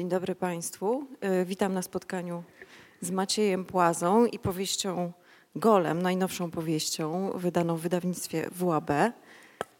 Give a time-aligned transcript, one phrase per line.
[0.00, 1.06] Dzień dobry Państwu.
[1.20, 2.42] E, witam na spotkaniu
[3.00, 5.12] z Maciejem Płazą i powieścią
[5.56, 8.90] Golem, najnowszą powieścią wydaną w wydawnictwie WAB.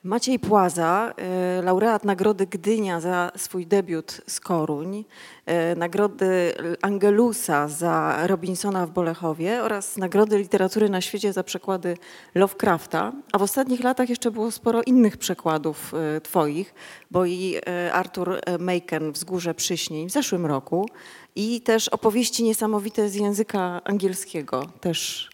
[0.04, 5.04] Maciej Płaza, e, laureat Nagrody Gdynia za swój debiut z Koruń,
[5.46, 11.96] e, Nagrody Angelusa za Robinsona w Bolechowie oraz Nagrody Literatury na świecie za przekłady
[12.34, 13.12] Lovecrafta.
[13.32, 16.74] A w ostatnich latach jeszcze było sporo innych przekładów e, twoich,
[17.10, 17.56] bo i
[17.92, 20.88] Arthur Machen Wzgórze Przyśnień w zeszłym roku
[21.36, 25.29] i też opowieści niesamowite z języka angielskiego też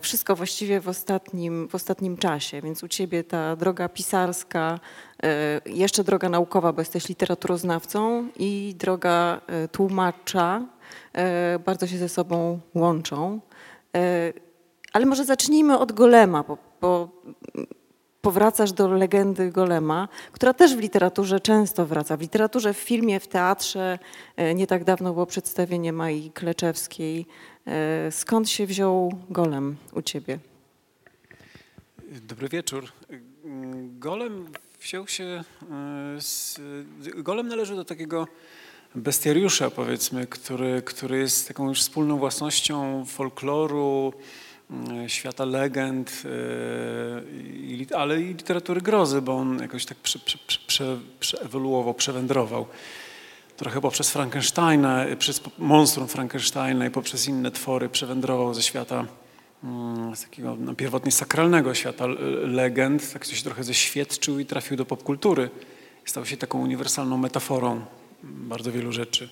[0.00, 4.80] wszystko właściwie w ostatnim, w ostatnim czasie, więc u Ciebie ta droga pisarska,
[5.22, 10.62] e, jeszcze droga naukowa, bo jesteś literaturoznawcą i droga e, tłumacza
[11.64, 13.40] bardzo się ze sobą łączą.
[14.92, 17.08] Ale może zacznijmy od Golema, bo, bo
[18.26, 22.16] powracasz do legendy Golema, która też w literaturze często wraca.
[22.16, 23.98] W literaturze, w filmie, w teatrze.
[24.54, 27.26] Nie tak dawno było przedstawienie Mai Kleczewskiej
[27.66, 30.38] E, skąd się wziął golem u ciebie?
[32.22, 32.92] Dobry wieczór.
[33.98, 35.44] Golem wziął się e,
[36.20, 36.60] z,
[37.16, 38.28] Golem należy do takiego
[38.94, 44.20] bestiariusza, powiedzmy, który, który jest taką już wspólną własnością folkloru, e,
[45.06, 46.22] świata legend,
[47.96, 52.66] ale i literatury grozy, bo on jakoś tak prze, prze, prze, przeewoluował, przewędrował
[53.56, 59.06] trochę poprzez Frankensteina, przez monstrum Frankensteina i poprzez inne twory przewędrował ze świata
[59.64, 62.06] mm, z takiego no, pierwotnie sakralnego świata
[62.42, 65.50] legend, tak się trochę zeświadczył i trafił do popkultury.
[66.04, 67.84] Stał się taką uniwersalną metaforą
[68.22, 69.28] bardzo wielu rzeczy.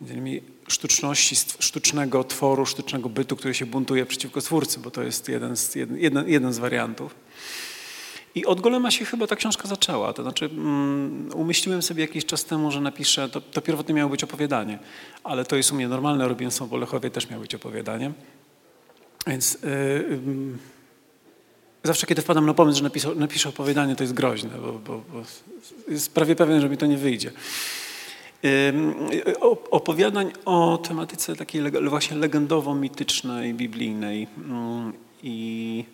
[0.00, 5.28] Między innymi sztuczności, sztucznego tworu, sztucznego bytu, który się buntuje przeciwko twórcy, bo to jest
[5.28, 7.14] jeden z, jeden, jeden z wariantów.
[8.34, 10.12] I od Golema się chyba ta książka zaczęła.
[10.12, 14.24] To znaczy, um, umyśliłem sobie jakiś czas temu, że napiszę, to, to pierwotnie miało być
[14.24, 14.78] opowiadanie,
[15.24, 18.12] ale to jest u mnie normalne, Robinson w Olechowie też miało być opowiadanie.
[19.26, 19.70] Więc yy,
[20.10, 20.18] yy,
[21.84, 25.22] zawsze, kiedy wpadam na pomysł, że napiszę, napiszę opowiadanie, to jest groźne, bo, bo, bo
[25.88, 27.32] jest prawie pewien, że mi to nie wyjdzie.
[29.70, 34.26] Opowiadań o tematyce takiej właśnie legendowo-mitycznej, biblijnej.
[34.38, 34.92] Mm,
[35.22, 35.84] i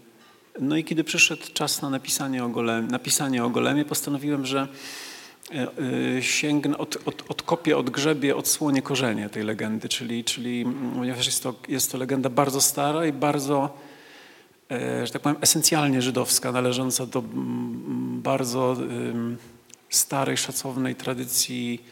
[0.60, 4.68] no i kiedy przyszedł czas na napisanie o, golem, napisanie o Golemie, postanowiłem, że
[5.50, 5.66] e,
[6.16, 11.42] e, sięgnę, od, od, odkopię, odgrzebię, odsłonię korzenie tej legendy, czyli, czyli mm, ponieważ jest
[11.42, 13.76] to, jest to legenda bardzo stara i bardzo,
[14.70, 18.76] e, że tak powiem, esencjalnie żydowska, należąca do mm, bardzo
[19.90, 21.84] starej, szacownej tradycji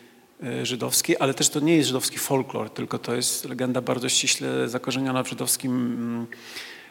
[0.62, 5.22] żydowskiej, ale też to nie jest żydowski folklor, tylko to jest legenda bardzo ściśle zakorzeniona
[5.22, 6.26] w żydowskim mm,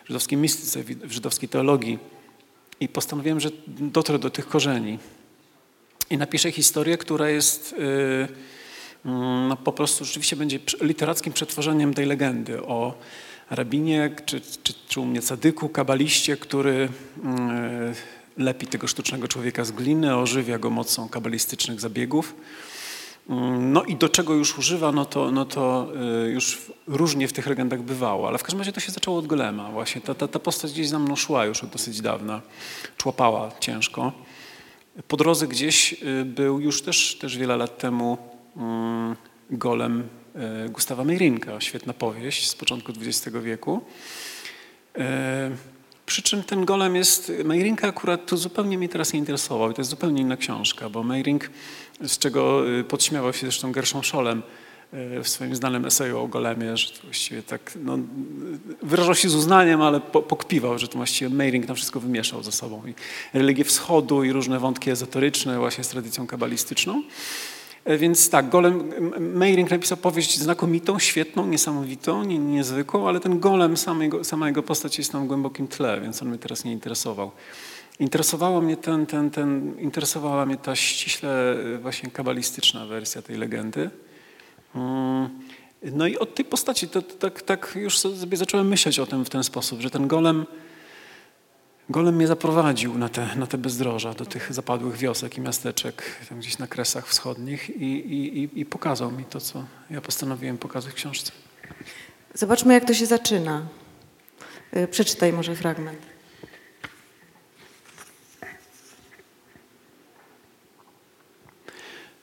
[0.05, 1.99] żydowskiej mistyce, w żydowskiej teologii.
[2.79, 4.99] I postanowiłem, że dotrę do tych korzeni.
[6.09, 8.27] I napiszę historię, która jest yy,
[9.49, 12.97] no, po prostu rzeczywiście będzie literackim przetworzeniem tej legendy o
[13.49, 16.89] rabinie, czy, czy, czy u mnie cadyku, kabaliście, który
[17.23, 22.35] yy, lepi tego sztucznego człowieka z gliny, ożywia go mocą kabalistycznych zabiegów.
[23.29, 25.87] Mm, no i do czego już używa, no to, no to
[26.25, 29.27] y, już różnie w tych legendach bywało, ale w każdym razie to się zaczęło od
[29.27, 29.71] Golema.
[29.71, 32.41] Właśnie ta, ta, ta postać gdzieś za mną szła już od dosyć dawna,
[32.97, 34.11] człapała ciężko.
[35.07, 38.17] Po drodze gdzieś y, był już też, też wiele lat temu
[38.57, 39.15] mm,
[39.49, 40.03] Golem
[40.65, 43.81] y, Gustawa Meirinka, świetna powieść z początku XX wieku.
[46.09, 49.89] Przy czym ten golem jest, Meirinka akurat tu zupełnie mnie teraz nie interesował to jest
[49.89, 51.49] zupełnie inna książka, bo Meirink,
[52.07, 54.43] z czego y, podśmiewał się zresztą Gershon Scholem
[54.93, 57.97] y, w swoim znanym eseju o golemie, że to właściwie tak, no,
[58.83, 62.83] wyrażał się z uznaniem, ale pokpiwał, że to właściwie Meiring tam wszystko wymieszał ze sobą
[62.87, 62.93] i
[63.37, 67.03] religię wschodu i różne wątki ezoteryczne właśnie z tradycją kabalistyczną.
[67.85, 73.77] E, więc tak, Golem, Meiring napisał powieść znakomitą, świetną, niesamowitą, nie, niezwykłą, ale ten Golem,
[73.77, 77.31] sama jego, sama jego postać jest w głębokim tle, więc on mnie teraz nie interesował.
[77.99, 83.89] Interesowało mnie ten, ten, ten, interesowała mnie ta ściśle e, właśnie kabalistyczna wersja tej legendy.
[84.75, 85.29] Mm,
[85.83, 89.29] no i od tej postaci to, tak, tak już sobie zacząłem myśleć o tym w
[89.29, 90.45] ten sposób, że ten golem
[91.89, 96.39] Golem mnie zaprowadził na te, na te bezdroża, do tych zapadłych wiosek i miasteczek, tam
[96.39, 100.95] gdzieś na kresach wschodnich i, i, i pokazał mi to, co ja postanowiłem pokazać w
[100.95, 101.31] książce.
[102.33, 103.65] Zobaczmy, jak to się zaczyna.
[104.77, 105.99] Y, przeczytaj może fragment.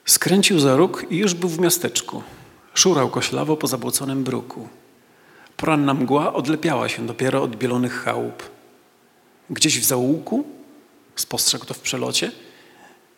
[0.05, 2.23] Skręcił za róg i już był w miasteczku.
[2.75, 4.69] Szurał koślawo po zabłoconym bruku.
[5.57, 8.56] Poranna mgła odlepiała się dopiero od bielonych chałup.
[9.51, 10.45] Gdzieś w zaułku,
[11.17, 12.33] spostrzegł to w przelocie,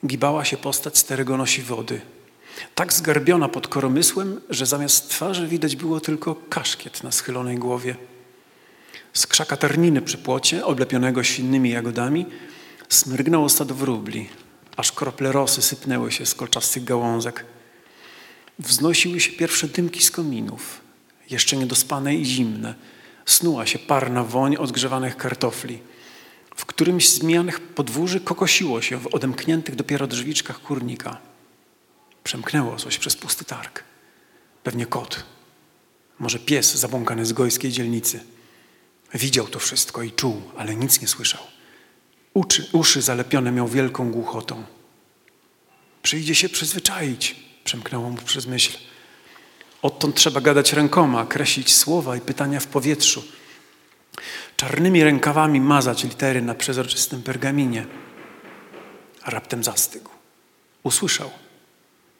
[0.06, 2.00] gibała się postać starego nosi wody.
[2.74, 7.96] Tak zgarbiona pod koromysłem, że zamiast twarzy widać było tylko kaszkiet na schylonej głowie.
[9.12, 12.26] Z krzaka terniny przy płocie, oblepionego silnymi jagodami,
[12.88, 14.28] smyrgnęło stado wróbli,
[14.76, 17.44] aż krople rosy sypnęły się z kolczastych gałązek.
[18.58, 20.80] Wznosiły się pierwsze dymki z kominów,
[21.30, 22.74] jeszcze niedospane i zimne.
[23.26, 25.78] Snuła się parna woń odgrzewanych kartofli.
[26.58, 31.18] W którymś z mijanych podwórzy kokosiło się w odemkniętych dopiero drzwiczkach kurnika.
[32.24, 33.84] Przemknęło coś przez pusty targ.
[34.62, 35.24] Pewnie kot,
[36.18, 38.20] może pies zabłąkany z gojskiej dzielnicy.
[39.14, 41.42] Widział to wszystko i czuł, ale nic nie słyszał.
[42.34, 44.64] Uczy, uszy zalepione miał wielką głuchotą.
[46.02, 48.78] Przyjdzie się przyzwyczaić, przemknęło mu przez myśl.
[49.82, 53.24] Odtąd trzeba gadać rękoma, kreślić słowa i pytania w powietrzu.
[54.56, 57.86] Czarnymi rękawami mazać litery na przezroczystym pergaminie.
[59.22, 60.10] A raptem zastygł.
[60.82, 61.30] Usłyszał.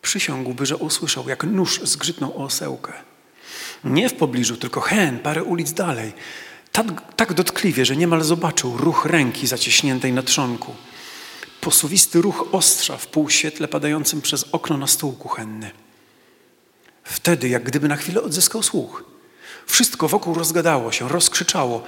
[0.02, 2.93] Przysiągłby, że usłyszał, jak nóż zgrzytnął o osełkę.
[3.85, 6.12] Nie w pobliżu, tylko hen, parę ulic dalej.
[6.73, 6.87] Tak,
[7.17, 10.75] tak dotkliwie, że niemal zobaczył ruch ręki zacieśniętej na trzonku.
[11.61, 15.70] Posuwisty ruch ostrza w półświetle padającym przez okno na stół kuchenny.
[17.05, 19.05] Wtedy, jak gdyby na chwilę odzyskał słuch.
[19.69, 21.82] Wszystko wokół rozgadało się, rozkrzyczało.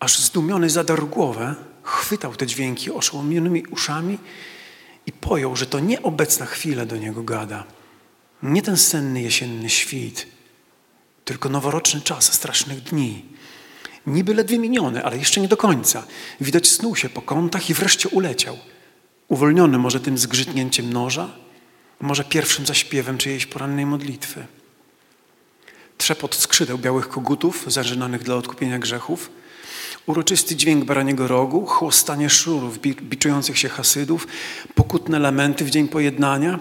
[0.00, 4.18] Aż zdumiony zadarł głowę, chwytał te dźwięki oszołomionymi uszami
[5.06, 7.64] i pojął, że to nie obecna chwila do niego gada.
[8.42, 10.26] Nie ten senny jesienny świt,
[11.24, 13.24] tylko noworoczny czas strasznych dni.
[14.06, 16.02] Niby ledwie miniony, ale jeszcze nie do końca.
[16.40, 18.58] Widać snuł się po kątach i wreszcie uleciał.
[19.28, 21.28] Uwolniony może tym zgrzytnięciem noża,
[22.00, 24.46] może pierwszym zaśpiewem czyjejś porannej modlitwy.
[25.98, 29.30] Trzepot skrzydeł białych kogutów, zażynanych dla odkupienia grzechów,
[30.06, 34.26] uroczysty dźwięk baraniego rogu, chłostanie szurów biczujących się hasydów,
[34.74, 36.58] pokutne lamenty w dzień pojednania,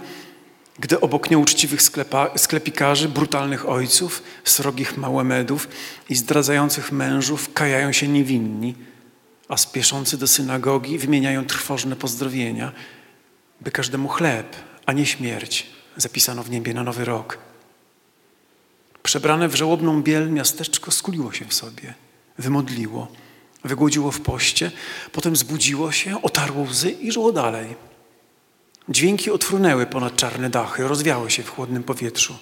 [0.80, 5.68] gdy obok nieuczciwych sklepa, sklepikarzy, brutalnych ojców, srogich małemedów
[6.10, 8.76] i zdradzających mężów kajają się niewinni,
[9.50, 12.72] a spieszący do synagogi wymieniają trwożne pozdrowienia,
[13.62, 14.56] by każdemu chleb,
[14.86, 17.38] a nie śmierć zapisano w niebie na nowy rok.
[19.04, 21.94] Przebrane w żałobną biel miasteczko skuliło się w sobie,
[22.38, 23.08] wymodliło,
[23.64, 24.72] wygłodziło w poście,
[25.12, 27.76] potem zbudziło się, otarło łzy i żyło dalej.
[28.90, 32.38] Dźwięki otwrunęły ponad czarne dachy, rozwiały się w chłodnym powietrzu.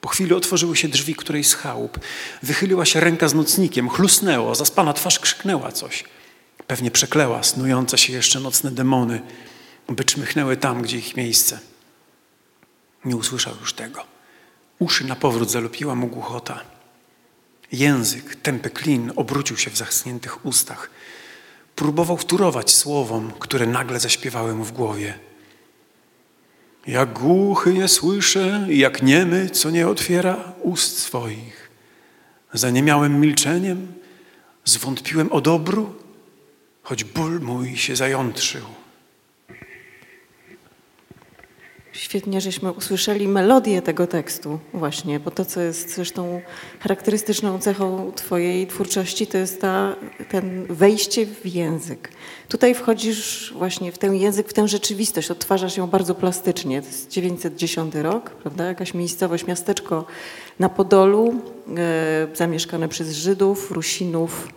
[0.00, 2.00] Po chwili otworzyły się drzwi którejś z chałup.
[2.42, 6.04] Wychyliła się ręka z nocnikiem, chlusnęło, zaspana twarz krzyknęła coś.
[6.66, 9.22] Pewnie przekleła snujące się jeszcze nocne demony,
[9.88, 11.60] by czmychnęły tam, gdzie ich miejsce.
[13.04, 14.15] Nie usłyszał już tego.
[14.78, 16.60] Uszy na powrót zalupiła mu głuchota.
[17.72, 20.90] Język, tępy klin obrócił się w zaschniętych ustach.
[21.76, 25.18] Próbował wturować słowom, które nagle zaśpiewały mu w głowie.
[26.86, 31.70] Jak głuchy nie słyszę, jak niemy, co nie otwiera ust swoich.
[32.52, 33.94] Zaniemiałem milczeniem,
[34.64, 35.94] zwątpiłem o dobru,
[36.82, 38.85] choć ból mój się zajątrzył.
[41.96, 46.40] Świetnie, żeśmy usłyszeli melodię tego tekstu właśnie, bo to, co jest zresztą
[46.80, 49.96] charakterystyczną cechą Twojej twórczości, to jest ta,
[50.28, 52.08] ten wejście w język.
[52.48, 56.82] Tutaj wchodzisz właśnie w ten język, w tę rzeczywistość, odtwarzasz ją bardzo plastycznie.
[56.82, 58.64] To jest 910 rok, prawda?
[58.64, 60.04] Jakaś miejscowość, miasteczko
[60.58, 61.34] na Podolu,
[61.76, 64.48] e, zamieszkane przez Żydów, Rusinów,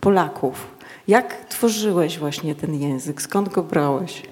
[0.00, 0.66] Polaków.
[1.08, 3.22] Jak tworzyłeś właśnie ten język?
[3.22, 4.22] Skąd go brałeś?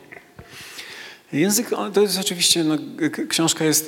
[1.34, 2.78] Język, to jest oczywiście, no,
[3.28, 3.86] książka jest,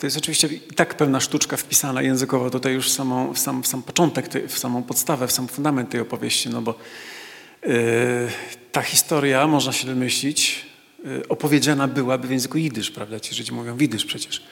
[0.00, 3.62] to jest oczywiście i tak pewna sztuczka wpisana językowo tutaj już w, samą, w, sam,
[3.62, 6.74] w sam początek, w samą podstawę, w sam fundament tej opowieści, no bo
[7.66, 7.72] yy,
[8.72, 10.66] ta historia, można się domyślić,
[11.04, 14.42] yy, opowiedziana byłaby w języku jidysz, prawda, ci Żydzi mówią widysz przecież.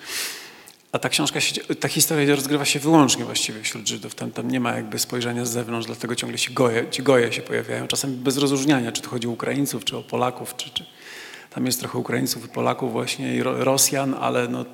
[0.93, 1.41] A ta książka,
[1.81, 4.15] ta historia rozgrywa się wyłącznie właściwie wśród Żydów.
[4.15, 7.43] Tam, tam nie ma jakby spojrzenia z zewnątrz, dlatego ciągle się goje, ci goje się
[7.43, 10.85] pojawiają, czasami bez rozróżniania, czy to chodzi o Ukraińców, czy o Polaków, czy, czy,
[11.54, 14.64] tam jest trochę Ukraińców i Polaków właśnie i Rosjan, ale no,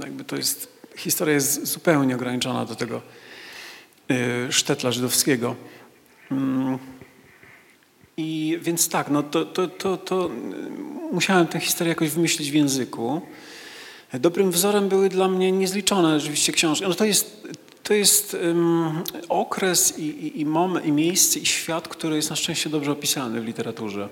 [0.00, 3.02] jakby to jest, historia jest zupełnie ograniczona do tego
[4.10, 5.56] y, sztetla żydowskiego.
[6.30, 6.78] Mm.
[8.16, 10.30] I więc tak, no to, to, to, to
[11.12, 13.22] musiałem tę historię jakoś wymyślić w języku.
[14.12, 16.84] Dobrym wzorem były dla mnie niezliczone oczywiście książki.
[16.88, 17.48] No to jest,
[17.88, 22.36] to jest um, okres i, i, i, moment, i miejsce, i świat, który jest na
[22.36, 24.08] szczęście dobrze opisany w literaturze.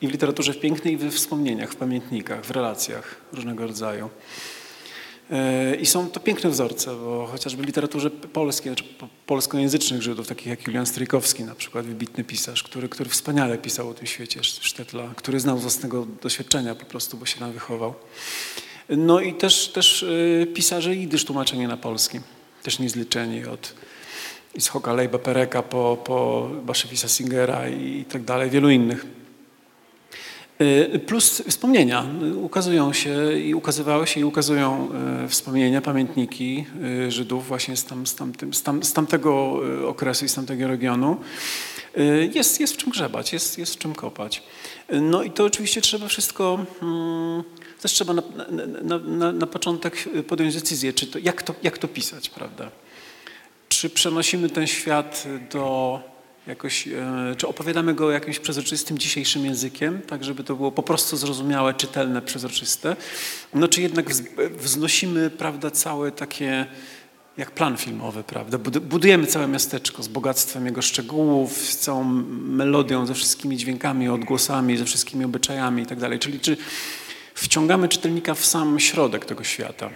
[0.00, 4.10] I w literaturze w pięknej, i we wspomnieniach, w pamiętnikach, w relacjach różnego rodzaju.
[5.30, 8.84] E, I są to piękne wzorce, bo chociażby w literaturze polskiej, znaczy
[9.26, 13.94] polskojęzycznych Żydów, takich jak Julian Strykowski na przykład, wybitny pisarz, który, który wspaniale pisał o
[13.94, 17.94] tym świecie Sztetla, który znał z własnego doświadczenia po prostu, bo się tam wychował.
[18.88, 22.20] No i też, też y, pisarze jidysz tłumaczenie na polski,
[22.62, 23.74] też niezliczeni od
[24.54, 29.06] Ishoka Lejba Pereka po, po Baszewisa Singera i tak dalej, wielu innych.
[30.60, 32.06] Y, plus wspomnienia.
[32.42, 34.88] Ukazują się i ukazywały się i ukazują
[35.24, 36.64] y, wspomnienia, pamiętniki
[37.06, 40.68] y, Żydów właśnie z, tam, z, tamtym, z, tam, z tamtego okresu i z tamtego
[40.68, 41.16] regionu.
[42.34, 44.42] Jest, jest w czym grzebać, jest, jest w czym kopać.
[44.92, 47.44] No i to oczywiście trzeba wszystko, hmm,
[47.80, 48.22] też trzeba na,
[48.82, 52.70] na, na, na początek podjąć decyzję, czy to, jak, to, jak to pisać, prawda?
[53.68, 56.00] Czy przenosimy ten świat do
[56.46, 61.16] jakoś, e, czy opowiadamy go jakimś przezroczystym dzisiejszym językiem, tak żeby to było po prostu
[61.16, 62.96] zrozumiałe, czytelne, przezroczyste,
[63.54, 64.10] no czy jednak
[64.50, 66.66] wznosimy, prawda, całe takie
[67.36, 68.58] jak plan filmowy, prawda?
[68.80, 72.04] Budujemy całe miasteczko z bogactwem jego szczegółów, z całą
[72.44, 76.18] melodią, ze wszystkimi dźwiękami, odgłosami, ze wszystkimi obyczajami i tak dalej.
[76.18, 76.56] Czyli czy
[77.38, 79.90] wciągamy czytelnika w sam środek tego świata.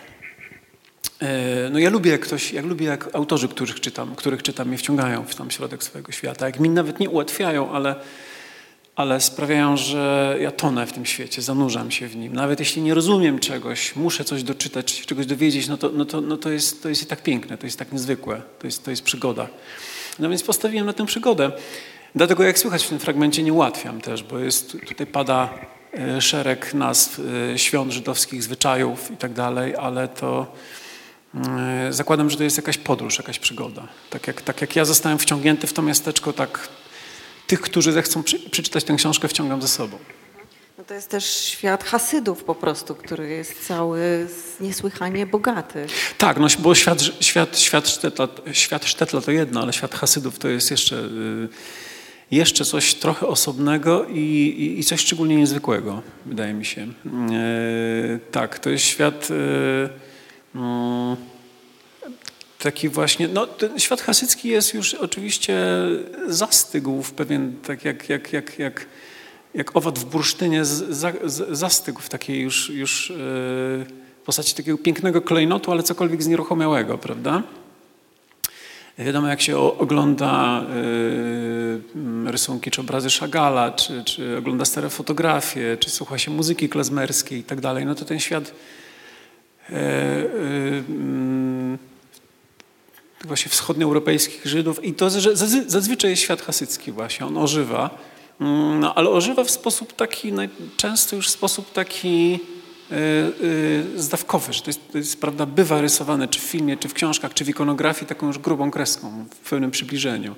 [1.23, 4.79] E, no ja lubię jak ktoś, jak lubię jak autorzy, których czytam, których czytam mnie
[4.79, 6.47] wciągają w tam środek swojego świata.
[6.47, 7.95] Jak mi nawet nie ułatwiają, ale,
[8.97, 12.33] ale sprawiają, że ja tonę w tym świecie, zanurzam się w nim.
[12.33, 16.37] Nawet jeśli nie rozumiem czegoś, muszę coś doczytać, czegoś dowiedzieć, no to, no to, no
[16.37, 19.03] to, jest, to jest i tak piękne, to jest tak niezwykłe, to jest, to jest
[19.03, 19.49] przygoda.
[20.19, 21.53] No więc postawiłem na tę przygodę.
[22.15, 25.51] Dlatego jak słychać w tym fragmencie nie ułatwiam też, bo jest, tutaj pada
[26.21, 27.21] szereg nazw
[27.55, 30.53] e, świąt żydowskich, zwyczajów i tak dalej, ale to
[31.35, 33.89] E, zakładam, że to jest jakaś podróż, jakaś przygoda.
[34.11, 36.69] Tak jak, tak jak ja zostałem wciągnięty w to miasteczko, tak
[37.47, 39.99] tych, którzy zechcą przy, przeczytać tę książkę, wciągam ze sobą.
[40.79, 44.27] No to jest też świat Hasydów po prostu, który jest cały
[44.61, 45.87] niesłychanie bogaty.
[46.19, 50.49] Tak, no bo świat, świat, świat, Sztetla, świat Sztetla to jedno, ale świat Hasydów to
[50.49, 51.49] jest jeszcze, y,
[52.33, 56.83] jeszcze coś trochę osobnego i, i, i coś szczególnie niezwykłego, wydaje mi się.
[56.83, 56.89] E,
[58.31, 59.31] tak, to jest świat...
[59.31, 60.13] Y,
[60.55, 61.17] Mm,
[62.59, 63.47] taki właśnie, no
[63.77, 65.57] świat hasycki jest już oczywiście
[66.29, 68.87] zastygł w pewien, tak jak, jak, jak, jak,
[69.55, 70.65] jak owad w bursztynie
[71.51, 73.87] zastygł w takiej już, już yy,
[74.25, 77.43] postaci takiego pięknego klejnotu, ale cokolwiek znieruchomiałego, prawda?
[78.99, 80.63] Wiadomo, jak się ogląda
[82.27, 87.39] y, rysunki czy obrazy Chagala, czy, czy ogląda stare fotografie, czy słucha się muzyki klezmerskiej
[87.39, 88.53] i tak dalej, no to ten świat
[89.71, 90.29] E, e,
[90.89, 91.79] mm,
[93.25, 95.11] właśnie wschodnioeuropejskich Żydów i to
[95.67, 97.91] zazwyczaj jest świat hasycki właśnie, on ożywa,
[98.41, 100.33] mm, no, ale ożywa w sposób taki,
[100.77, 102.39] często już w sposób taki
[103.97, 107.35] zdawkowy, że to jest, to jest, prawda, bywa rysowane czy w filmie, czy w książkach,
[107.35, 110.35] czy w ikonografii taką już grubą kreską, w pełnym przybliżeniu.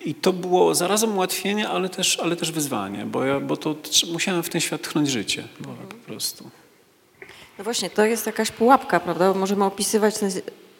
[0.00, 3.76] I to było zarazem ułatwienie, ale też, ale też wyzwanie, bo, ja, bo to
[4.12, 5.44] musiałem w ten świat tchnąć życie
[5.88, 6.50] po prostu.
[7.58, 9.34] No właśnie, to jest jakaś pułapka, prawda?
[9.34, 10.30] Możemy opisywać ten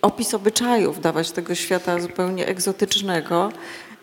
[0.02, 3.96] opis obyczajów, dawać tego świata zupełnie egzotycznego, e,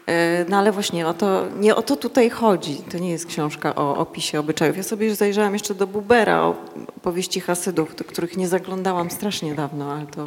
[0.50, 2.76] no ale właśnie o to, nie o to tutaj chodzi.
[2.76, 4.78] To nie jest książka o opisie obyczajów.
[4.78, 6.56] Ja sobie zajrzałam jeszcze do Bubera, o
[7.02, 10.26] powieści Hasydów, do których nie zaglądałam strasznie dawno, ale to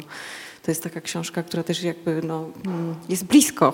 [0.67, 3.73] to jest taka książka, która też jakby no, mm, jest blisko.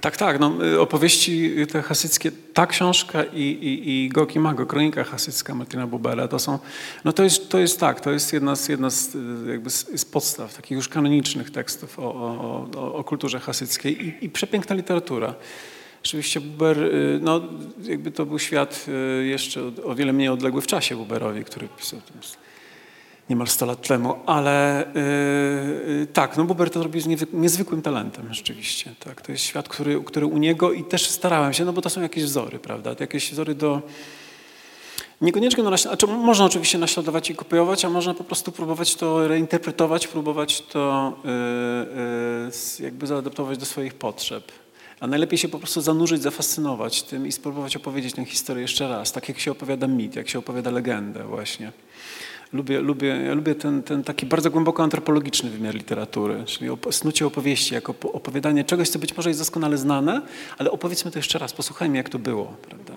[0.00, 0.40] Tak, tak.
[0.40, 5.86] No, y, opowieści te hasyckie, ta książka i, i, i Goki Mago, kronika hasycka Martina
[5.86, 6.58] Bubera, to są,
[7.04, 9.16] no to jest, to jest tak, to jest jedna z, jedna z,
[9.48, 14.30] jakby z, podstaw takich już kanonicznych tekstów o, o, o, o kulturze hasyckiej i, i
[14.30, 15.34] przepiękna literatura.
[16.02, 17.40] Rzeczywiście Buber, y, no
[17.82, 18.86] jakby to był świat
[19.20, 22.00] y, jeszcze o wiele mniej odległy w czasie Buberowi, który pisał
[23.30, 24.84] niemal 100 lat temu, ale
[25.98, 28.94] yy, tak, no Buber to robi z niezwykłym talentem rzeczywiście.
[29.00, 31.90] Tak, to jest świat, który, który u niego i też starałem się, no bo to
[31.90, 33.82] są jakieś wzory, prawda, to jakieś wzory do
[35.20, 40.06] Niekoniecznie, no, znaczy można oczywiście naśladować i kopiować, a można po prostu próbować to reinterpretować,
[40.06, 41.30] próbować to yy,
[42.80, 44.52] yy, jakby zaadaptować do swoich potrzeb.
[45.00, 49.12] A najlepiej się po prostu zanurzyć, zafascynować tym i spróbować opowiedzieć tę historię jeszcze raz,
[49.12, 51.72] tak jak się opowiada mit, jak się opowiada legendę właśnie
[52.54, 57.74] lubię, lubię, ja lubię ten, ten taki bardzo głęboko antropologiczny wymiar literatury, czyli snucie opowieści
[57.74, 60.22] jako opowiadanie czegoś, co być może jest doskonale znane,
[60.58, 62.44] ale opowiedzmy to jeszcze raz, posłuchajmy jak to było.
[62.44, 62.92] Prawda?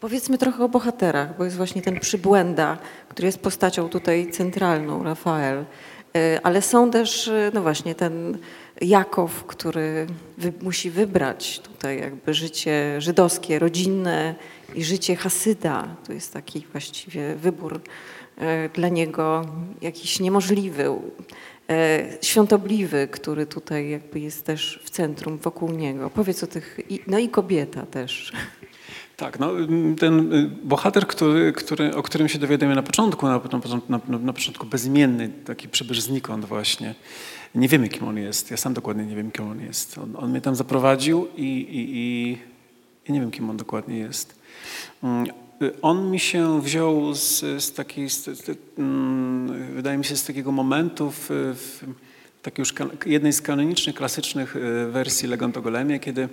[0.00, 5.64] Powiedzmy trochę o bohaterach, bo jest właśnie ten przybłęda, który jest postacią tutaj centralną, Rafael.
[6.16, 8.38] E, ale są też, e, no właśnie, ten
[8.80, 10.06] Jakow, który
[10.38, 14.34] wy, musi wybrać tutaj jakby życie żydowskie, rodzinne
[14.74, 15.96] i życie Hasyda.
[16.06, 17.80] To jest taki właściwie wybór
[18.74, 19.44] dla niego
[19.82, 20.84] jakiś niemożliwy,
[21.70, 26.10] e, świątobliwy, który tutaj jakby jest też w centrum wokół niego.
[26.10, 28.32] Powiedz o tych, no i kobieta też.
[29.18, 29.52] Tak, no,
[29.98, 33.40] ten y, bohater, który, który, o którym się dowiadujemy na początku, na,
[33.88, 36.94] na, na, na początku bezimienny, taki przybysz znikąd właśnie.
[37.54, 38.50] Nie wiemy, kim on jest.
[38.50, 39.98] Ja sam dokładnie nie wiem, kim on jest.
[39.98, 42.38] On, on mnie tam zaprowadził i, i, i,
[43.08, 44.38] i nie wiem, kim on dokładnie jest.
[45.82, 50.52] On mi się wziął z, z takiej, z, z, mm, wydaje mi się, z takiego
[50.52, 51.84] momentu w, w
[52.42, 52.74] takiej już
[53.06, 56.28] jednej z kanonicznych, klasycznych y, wersji Legend o Golemie, kiedy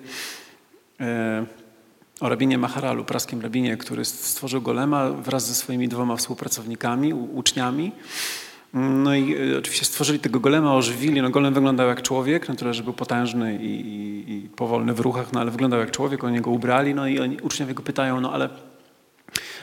[1.00, 1.46] e,
[2.20, 7.91] o rabinie Maharalu, praskim rabinie, który stworzył Golema wraz ze swoimi dwoma współpracownikami, uczniami.
[8.74, 11.22] No i y, oczywiście stworzyli tego golema, ożywili.
[11.22, 15.00] No golem wyglądał jak człowiek, no tyle, że był potężny i, i, i, powolny w
[15.00, 18.22] ruchach, no ale wyglądał jak człowiek, oni go ubrali, no i oni, uczniowie go pytają,
[18.22, 18.50] no ale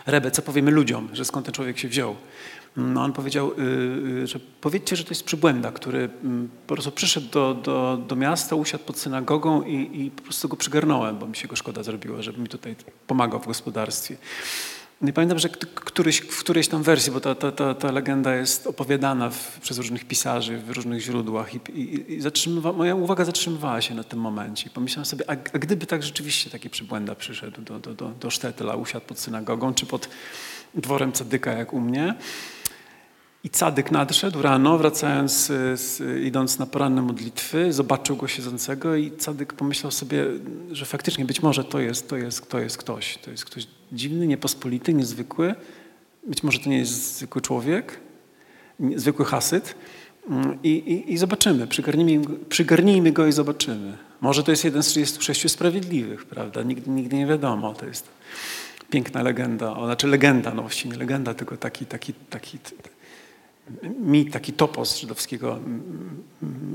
[0.06, 2.16] Rebe, co powiemy ludziom, że skąd ten człowiek się wziął?
[2.76, 7.28] No on powiedział, yy, że powiedzcie, że to jest przybłęda, który mm, po prostu przyszedł
[7.30, 11.37] do, do, do miasta, usiadł pod synagogą i, i po prostu go przygarnąłem, bo mi
[11.37, 14.16] się go szkoda zrobiło, żeby mi tutaj pomagał w gospodarstwie.
[15.02, 18.66] Nie pamiętam, że któryś, w którejś tam wersji, bo ta, ta, ta, ta legenda jest
[18.66, 23.94] opowiadana w, przez różnych pisarzy w różnych źródłach i, i, i moja uwaga zatrzymywała się
[23.94, 24.66] na tym momencie.
[24.66, 28.30] I pomyślałem sobie, a, a gdyby tak rzeczywiście taki przybłęda przyszedł do, do, do, do
[28.30, 30.09] Sztetla, usiadł pod synagogą czy pod
[30.75, 32.14] dworem Cadyka jak u mnie,
[33.44, 39.52] i Cadyk nadszedł rano, wracając, z, idąc na poranne modlitwy, zobaczył go siedzącego i Cadyk
[39.52, 40.25] pomyślał sobie,
[40.71, 43.18] że faktycznie być może to jest, to jest, to jest ktoś.
[43.18, 45.54] To jest ktoś dziwny, niepospolity, niezwykły.
[46.26, 48.00] Być może to nie jest zwykły człowiek,
[48.96, 49.75] zwykły hasyt.
[50.62, 53.99] I, i, i zobaczymy, przygarnijmy, przygarnijmy go i zobaczymy.
[54.20, 56.62] Może to jest jeden z 36 sprawiedliwych, prawda?
[56.62, 57.75] Nigdy, nigdy nie wiadomo.
[57.75, 58.08] To jest
[58.90, 62.58] piękna legenda, o, znaczy legenda, no właściwie nie legenda, tylko taki, taki, taki
[63.99, 65.59] mit, taki topos żydowskiego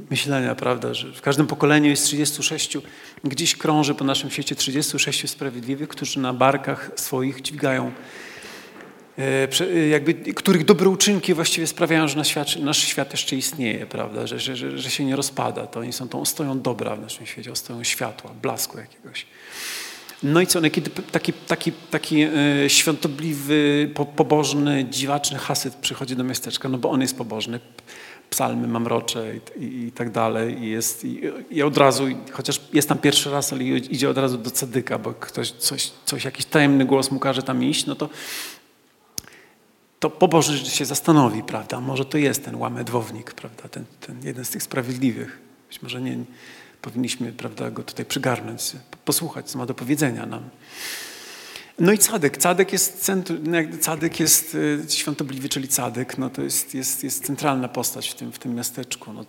[0.10, 2.78] myślenia, prawda, że w każdym pokoleniu jest 36,
[3.24, 7.92] gdzieś krąży po naszym świecie 36 sprawiedliwych, którzy na barkach swoich dźwigają,
[9.18, 14.28] e, jakby, których dobre uczynki właściwie sprawiają, że nasz świat, nasz świat jeszcze istnieje, prawda,
[14.28, 15.68] że, że, że się nie rozpada.
[15.68, 19.26] To oni są tą ostoją dobra w naszym świecie, ostoją światła, blasku jakiegoś.
[20.24, 22.30] No i co, no kiedy taki, taki, taki e,
[22.68, 27.60] świątobliwy, po, pobożny, dziwaczny hasyt przychodzi do miasteczka, no bo on jest pobożny,
[28.30, 30.64] psalmy mamrocze i, i, i tak dalej.
[30.64, 34.38] I jest i, i, od razu, chociaż jest tam pierwszy raz, ale idzie od razu
[34.38, 38.10] do cadyka, bo ktoś, coś, coś, jakiś tajemny głos mu każe tam iść, no to
[40.00, 44.50] to pobożny się zastanowi, prawda, może to jest ten łamedwownik, prawda, ten, ten jeden z
[44.50, 45.40] tych sprawiedliwych.
[45.68, 46.18] Być może nie,
[46.88, 48.62] powinniśmy prawda, go tutaj przygarnąć,
[49.06, 50.50] posłuchać, co ma do powiedzenia nam.
[51.80, 52.38] No i Cadek.
[52.38, 56.18] Cadek jest, centrum, no Cadek jest y, świątobliwy, czyli Cadek.
[56.18, 59.14] No to jest, jest, jest centralna postać w tym, w tym miasteczku.
[59.14, 59.26] No,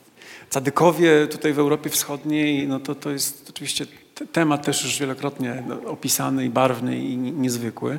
[0.51, 3.87] Cadykowie tutaj w Europie Wschodniej, no to, to jest oczywiście
[4.33, 7.99] temat też już wielokrotnie no, opisany i barwny i niezwykły.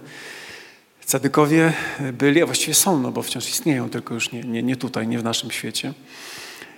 [1.06, 1.74] Cadykowie
[2.14, 5.20] byli, a właściwie są, no bo wciąż istnieją, tylko już nie, nie, nie tutaj, nie
[5.20, 5.94] w naszym świecie.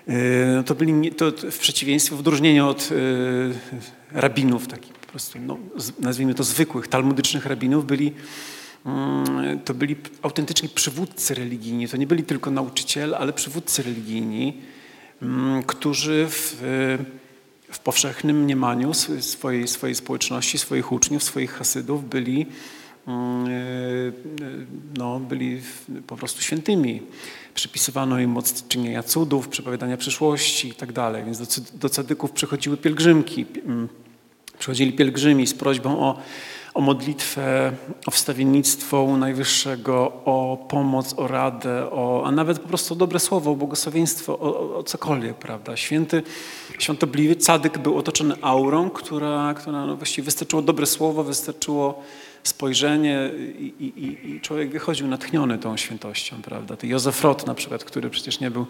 [0.07, 0.13] E,
[0.55, 5.57] no to byli to w przeciwieństwie, w odróżnieniu od e, rabinów, takich po prostu, no,
[5.99, 8.13] nazwijmy to zwykłych, talmudycznych rabinów, byli,
[8.85, 11.87] mm, to byli autentyczni przywódcy religijni.
[11.87, 14.61] To nie byli tylko nauczyciele, ale przywódcy religijni,
[15.21, 16.57] mm, którzy w,
[17.71, 22.45] w powszechnym mniemaniu swojej, swojej społeczności, swoich uczniów, swoich hasydów byli,
[23.07, 23.51] mm, e,
[24.97, 25.61] no, byli
[26.07, 27.01] po prostu świętymi
[27.53, 30.91] przypisywano im moc czynienia cudów, przepowiadania przyszłości i tak.
[31.25, 33.89] Więc do, do cadyków przychodziły pielgrzymki, mm,
[34.59, 36.17] przychodzili pielgrzymi z prośbą o,
[36.73, 37.71] o modlitwę,
[38.07, 43.19] o wstawiennictwo u Najwyższego, o pomoc, o radę, o, a nawet po prostu o dobre
[43.19, 45.77] słowo, o błogosławieństwo, o, o cokolwiek, prawda.
[45.77, 46.23] Święty,
[46.79, 52.03] świątobliwy cadyk był otoczony aurą, która, która no właściwie wystarczyło dobre słowo, wystarczyło
[52.43, 56.77] spojrzenie i, i, i człowiek wychodził natchniony tą świętością, prawda.
[56.77, 58.65] To Józef Rot na przykład, który przecież nie był,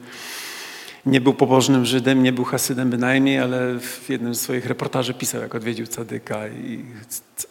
[1.06, 5.42] nie był pobożnym Żydem, nie był Hasydem bynajmniej, ale w jednym z swoich reportaży pisał,
[5.42, 6.86] jak odwiedził Cadyka i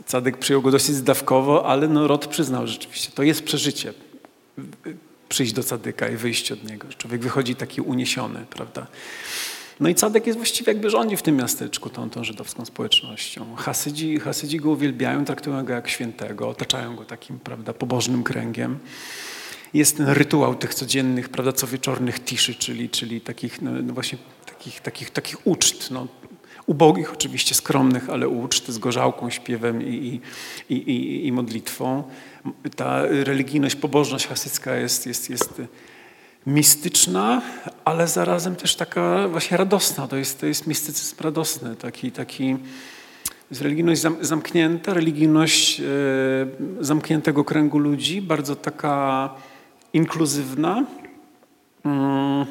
[0.06, 3.92] Cadyk przyjął go dosyć zdawkowo, ale no Rot przyznał rzeczywiście, to jest przeżycie
[5.28, 6.88] przyjść do Cadyka i wyjść od niego.
[6.98, 8.86] Człowiek wychodzi taki uniesiony, prawda.
[9.80, 13.54] No i Cadek jest właściwie jakby rządzi w tym miasteczku tą, tą żydowską społecznością.
[13.56, 18.78] Hasydzi, Hasydzi go uwielbiają, traktują go jak świętego, otaczają go takim prawda, pobożnym kręgiem.
[19.74, 24.18] Jest ten rytuał tych codziennych, prawda, co wieczornych tiszy, czyli, czyli takich no, no właśnie
[24.46, 26.06] takich, takich, takich uczt, no,
[26.66, 30.20] ubogich oczywiście, skromnych, ale uczt z gorzałką, śpiewem i,
[30.68, 32.02] i, i, i modlitwą.
[32.76, 35.62] Ta religijność, pobożność hasycka jest, jest, jest
[36.46, 37.42] mistyczna,
[37.90, 40.08] ale zarazem też taka właśnie radosna.
[40.08, 42.56] To jest, to jest mistycyzm radosny, taki, taki
[43.50, 45.82] Jest religijność zamknięta, religijność
[46.80, 49.34] zamkniętego kręgu ludzi, bardzo taka
[49.92, 50.84] inkluzywna,
[51.84, 52.46] mm,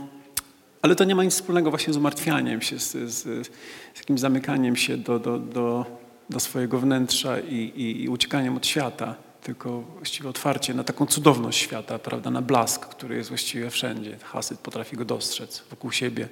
[0.82, 3.48] ale to nie ma nic wspólnego właśnie z umartwianiem się, z, z,
[3.94, 5.86] z takim zamykaniem się do, do, do,
[6.30, 9.16] do swojego wnętrza i, i, i uciekaniem od świata,
[9.50, 14.18] tylko właściwie otwarcie na taką cudowność świata, prawda, na blask, który jest właściwie wszędzie.
[14.24, 16.28] Hasyd potrafi go dostrzec wokół siebie.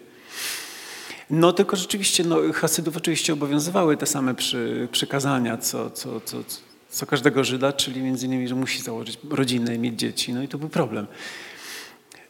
[1.29, 6.37] No tylko rzeczywiście no, Hasydów oczywiście obowiązywały te same przy, przykazania, co, co, co,
[6.89, 10.33] co każdego Żyda, czyli między innymi, że musi założyć rodzinę i mieć dzieci.
[10.33, 11.07] No i to był problem.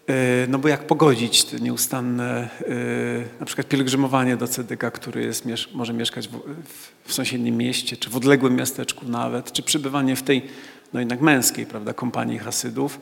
[0.08, 5.46] E, no bo jak pogodzić te nieustanne e, na przykład pielgrzymowanie do Cedyka, który jest,
[5.74, 6.40] może mieszkać w,
[7.06, 10.42] w, sąsiednim mieście, czy w odległym miasteczku nawet, czy przebywanie w tej
[10.94, 13.00] no jednak męskiej prawda, kompanii Hasydów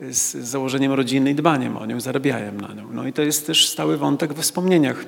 [0.00, 2.88] z założeniem rodziny i dbaniem o nią, zarabianiem na nią.
[2.92, 5.04] No i to jest też stały wątek we wspomnieniach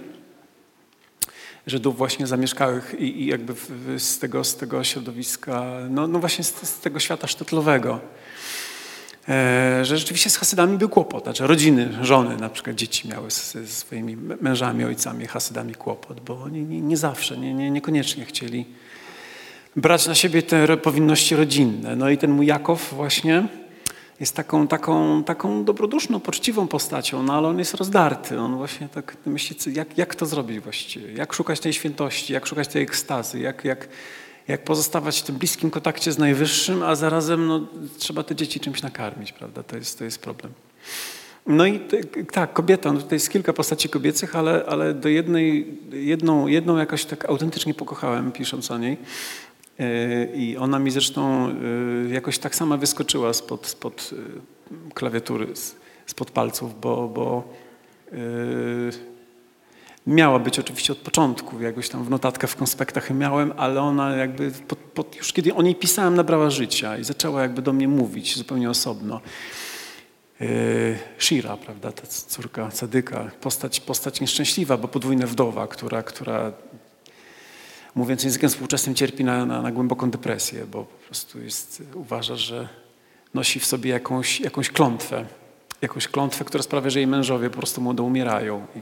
[1.67, 3.55] Żydów właśnie zamieszkałych i, i jakby
[3.99, 8.01] z, tego, z tego środowiska, no, no właśnie z, z tego świata sztetlowego.
[9.29, 11.25] E, że rzeczywiście z Hasydami był kłopot.
[11.25, 16.63] Znaczy rodziny, żony, na przykład dzieci miały ze swoimi mężami, ojcami, Hasydami kłopot, bo oni
[16.63, 18.67] nie, nie zawsze, nie, nie, niekoniecznie chcieli
[19.77, 21.97] brać na siebie te powinności rodzinne.
[21.97, 23.49] No i ten mój Jakow właśnie
[24.21, 28.39] jest taką, taką, taką dobroduszną, poczciwą postacią, no ale on jest rozdarty.
[28.41, 32.69] On właśnie tak myśli, jak, jak to zrobić właściwie, jak szukać tej świętości, jak szukać
[32.69, 33.89] tej ekstazy, jak, jak,
[34.49, 37.67] jak pozostawać w tym bliskim kontakcie z Najwyższym, a zarazem no,
[37.99, 39.63] trzeba te dzieci czymś nakarmić, prawda?
[39.63, 40.53] To jest, to jest problem.
[41.47, 41.81] No i
[42.33, 47.05] tak, kobieta, no tutaj jest kilka postaci kobiecych, ale, ale do jednej, jedną, jedną jakoś
[47.05, 48.97] tak autentycznie pokochałem, pisząc o niej.
[49.81, 55.47] E, I ona mi zresztą e, jakoś tak sama wyskoczyła spod, spod e, klawiatury,
[56.07, 57.57] spod palców, bo, bo
[60.07, 64.51] miała być oczywiście od początku, jakoś tam w notatkach, w konspektach miałem, ale ona jakby
[64.51, 68.37] pod, pod, już kiedy o niej pisałem, nabrała życia i zaczęła jakby do mnie mówić
[68.37, 69.21] zupełnie osobno.
[71.19, 76.53] Shira, prawda, ta córka Sadyka, postać, postać nieszczęśliwa, bo podwójna wdowa, która, która
[77.97, 82.69] mówiąc językiem współczesnym, cierpi na, na, na, głęboką depresję, bo po prostu jest, uważa, że
[83.35, 85.27] nosi w sobie jakąś, jakąś klątwę.
[85.83, 88.67] Jakąś klątwę, która sprawia, że jej mężowie po prostu młodo umierają.
[88.77, 88.81] I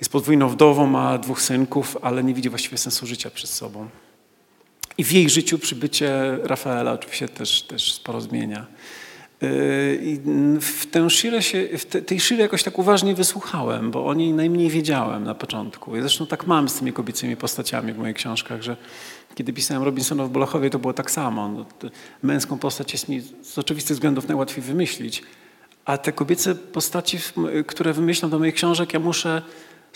[0.00, 3.88] jest podwójną wdową, ma dwóch synków, ale nie widzi właściwie sensu życia przed sobą.
[4.98, 8.66] I w jej życiu przybycie Rafaela oczywiście też, też sporo zmienia.
[9.42, 10.20] Yy, I
[10.60, 14.32] w tę Shirę się, w te, tej Shiry jakoś tak uważnie wysłuchałem, bo o niej
[14.32, 15.96] najmniej wiedziałem na początku.
[15.96, 18.76] Ja zresztą tak mam z tymi kobiecymi postaciami w moich książkach, że
[19.34, 21.48] kiedy pisałem Robinsona w Bolachowie, to było tak samo.
[21.48, 21.66] No,
[22.22, 25.22] męską postać jest mi z oczywistych względów najłatwiej wymyślić,
[25.84, 27.18] a te kobiece postaci,
[27.66, 29.42] które wymyślam do moich książek, ja muszę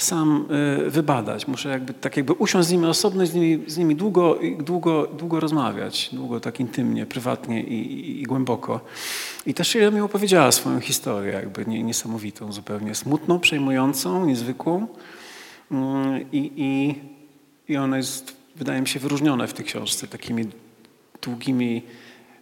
[0.03, 0.47] sam
[0.87, 1.47] y, wybadać.
[1.47, 5.41] Muszę jakby, tak jakby usiąść z nimi osobno z nimi, z nimi długo, długo, długo
[5.41, 6.11] rozmawiać.
[6.13, 8.81] Długo, tak intymnie, prywatnie i, i, i głęboko.
[9.47, 12.95] I też ja mi opowiedziała swoją historię, jakby niesamowitą zupełnie.
[12.95, 14.87] Smutną, przejmującą, niezwykłą.
[15.71, 16.95] Mm, I, i,
[17.73, 20.45] I ona jest, wydaje mi się, wyróżniona w tej książce takimi
[21.23, 21.83] długimi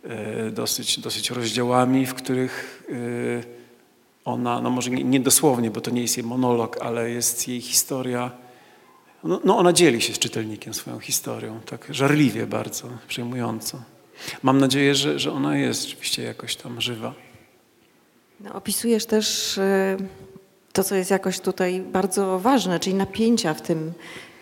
[0.04, 2.84] e, dosyć, dosyć rozdziałami, w których
[3.46, 3.59] e,
[4.24, 8.30] ona, no może nie dosłownie, bo to nie jest jej monolog, ale jest jej historia.
[9.24, 13.78] No, no ona dzieli się z czytelnikiem swoją historią, tak żarliwie bardzo, przejmująco.
[14.42, 17.14] Mam nadzieję, że, że ona jest rzeczywiście jakoś tam żywa.
[18.40, 19.96] No, opisujesz też y,
[20.72, 23.92] to, co jest jakoś tutaj bardzo ważne, czyli napięcia w tym,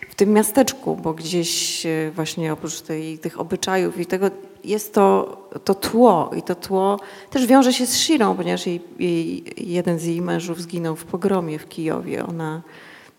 [0.09, 4.31] w tym miasteczku, bo gdzieś y, właśnie oprócz tej, tych obyczajów i tego
[4.63, 9.43] jest to, to tło i to tło też wiąże się z Shirą, ponieważ jej, jej,
[9.57, 12.25] jeden z jej mężów zginął w pogromie w Kijowie.
[12.25, 12.61] Ona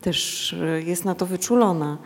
[0.01, 1.99] też e, jest na to wyczulona.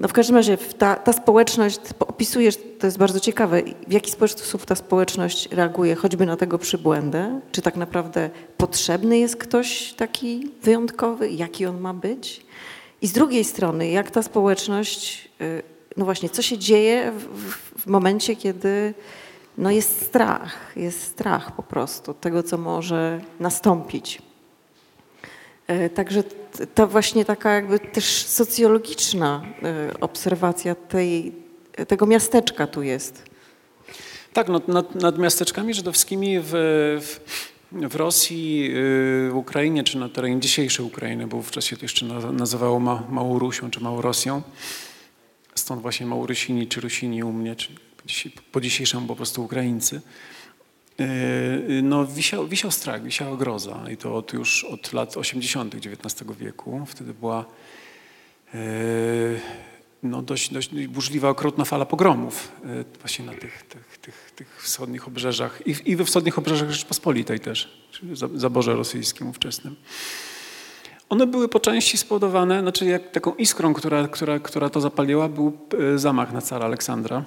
[0.00, 4.64] No w każdym razie ta, ta społeczność, opisujesz, to jest bardzo ciekawe, w jaki sposób
[4.64, 7.40] ta społeczność reaguje choćby na tego przybłędę?
[7.52, 11.30] Czy tak naprawdę potrzebny jest ktoś taki wyjątkowy?
[11.30, 12.46] Jaki on ma być?
[13.02, 15.62] I z drugiej strony, jak ta społeczność e,
[15.96, 18.94] no właśnie, co się dzieje w, w, momencie, kiedy
[19.58, 24.22] no jest strach, jest strach po prostu tego, co może nastąpić.
[25.66, 26.22] E, także
[26.74, 31.32] to właśnie taka jakby też socjologiczna e, obserwacja tej,
[31.88, 33.22] tego miasteczka tu jest.
[34.32, 36.50] Tak, no, nad, nad miasteczkami żydowskimi w,
[37.00, 37.20] w,
[37.72, 38.70] w Rosji,
[39.30, 43.80] w Ukrainie, czy na terenie dzisiejszej Ukrainy, bo wówczas się to jeszcze nazywało Małorusią czy
[43.80, 44.42] Małorosją,
[45.66, 47.68] stąd właśnie Małorysini czy Rusini u mnie, czy
[48.52, 50.00] po dzisiejszemu po prostu Ukraińcy.
[50.98, 51.06] E,
[51.82, 55.74] no, wisiał, wisiał strach, wisiała groza i to od, już od lat 80.
[55.74, 56.86] XIX wieku.
[56.86, 57.44] Wtedy była
[58.54, 58.58] e,
[60.02, 62.52] no dość, dość burzliwa, okrutna fala pogromów
[63.00, 67.86] właśnie na tych, tych, tych, tych wschodnich obrzeżach i, i we wschodnich obrzeżach Rzeczypospolitej też,
[67.90, 69.76] czyli zaborze rosyjskim ówczesnym.
[71.08, 75.58] One były po części spowodowane, znaczy jak taką iskrą, która, która, która to zapaliła, był
[75.96, 77.24] zamach na cara Aleksandra.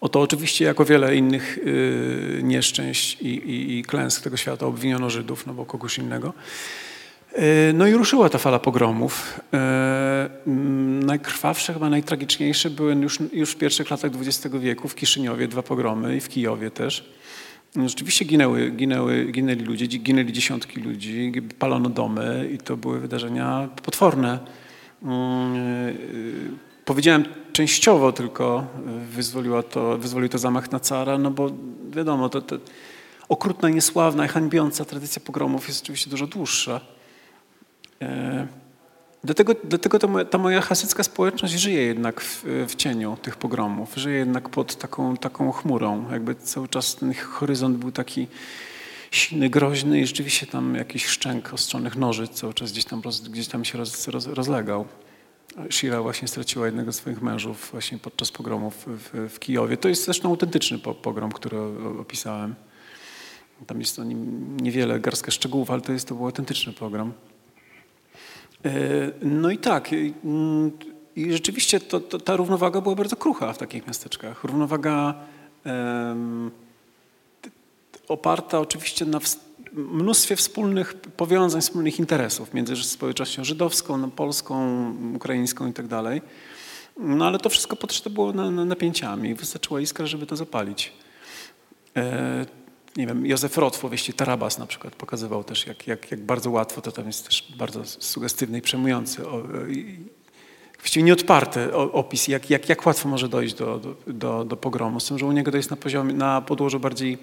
[0.00, 5.46] Oto oczywiście jako wiele innych y, nieszczęść i, i, i klęsk tego świata obwiniono Żydów,
[5.46, 6.32] no bo kogoś innego.
[7.38, 9.40] Y, no i ruszyła ta fala pogromów.
[11.00, 16.16] Najkrwawsze, chyba najtragiczniejsze były już, już w pierwszych latach XX wieku w Kiszyniowie dwa pogromy
[16.16, 17.10] i w Kijowie też.
[17.76, 23.68] No, rzeczywiście ginęły, ginęły, ginęli ludzie, ginęli dziesiątki ludzi, palono domy i to były wydarzenia
[23.82, 24.38] potworne.
[25.02, 28.66] Mm, Powiedziałem częściowo tylko
[29.10, 31.50] wyzwoliła to, wyzwolił to zamach na cara, no bo
[31.90, 32.56] wiadomo, to, to
[33.28, 36.80] okrutna, niesławna i hańbiąca tradycja pogromów jest oczywiście dużo dłuższa.
[39.24, 43.94] Dlatego, dlatego ta, moja, ta moja hasycka społeczność żyje jednak w, w, cieniu tych pogromów,
[43.96, 46.10] żyje jednak pod taką, taką chmurą.
[46.12, 48.26] Jakby cały czas ten horyzont był taki
[49.10, 53.64] silny, groźny i rzeczywiście tam jakiś szczęk ostrzonych noży cały czas gdzieś tam, gdzieś tam
[53.64, 54.86] się roz, roz, rozlegał.
[55.70, 59.76] Shira właśnie straciła jednego z swoich mężów właśnie podczas pogromów w, w Kijowie.
[59.76, 61.58] To jest zresztą autentyczny pogrom, który
[62.00, 62.54] opisałem.
[63.66, 67.12] Tam jest o nim niewiele, garstka szczegółów, ale to, jest, to był autentyczny pogrom.
[68.64, 68.70] E,
[69.22, 69.90] no i tak,
[71.16, 74.44] i rzeczywiście to, to, ta równowaga była bardzo krucha w takich miasteczkach.
[74.44, 75.14] Równowaga
[75.64, 76.50] um,
[78.08, 79.20] oparta oczywiście na
[79.72, 85.86] mnóstwie wspólnych powiązań, wspólnych interesów między społecznością żydowską, no, polską, ukraińską i tak.
[86.96, 89.34] No ale to wszystko potrzebne było na, na napięciami.
[89.34, 90.92] Wystarczyła iskra, żeby to zapalić.
[91.96, 92.46] E,
[92.96, 96.50] nie wiem, Józef Rot w powieści Tarabas na przykład pokazywał też, jak, jak, jak bardzo
[96.50, 99.98] łatwo, to tam jest też bardzo sugestywny i przejmujący, o, i,
[100.78, 105.00] właściwie nieodparty opis, jak, jak, jak łatwo może dojść do, do, do, do pogromu.
[105.00, 107.18] Z tym, że u niego to jest na poziomie, na podłożu bardziej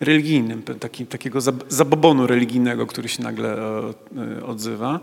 [0.00, 3.94] religijnym, taki, takiego zabobonu religijnego, który się nagle e,
[4.38, 5.00] e, odzywa.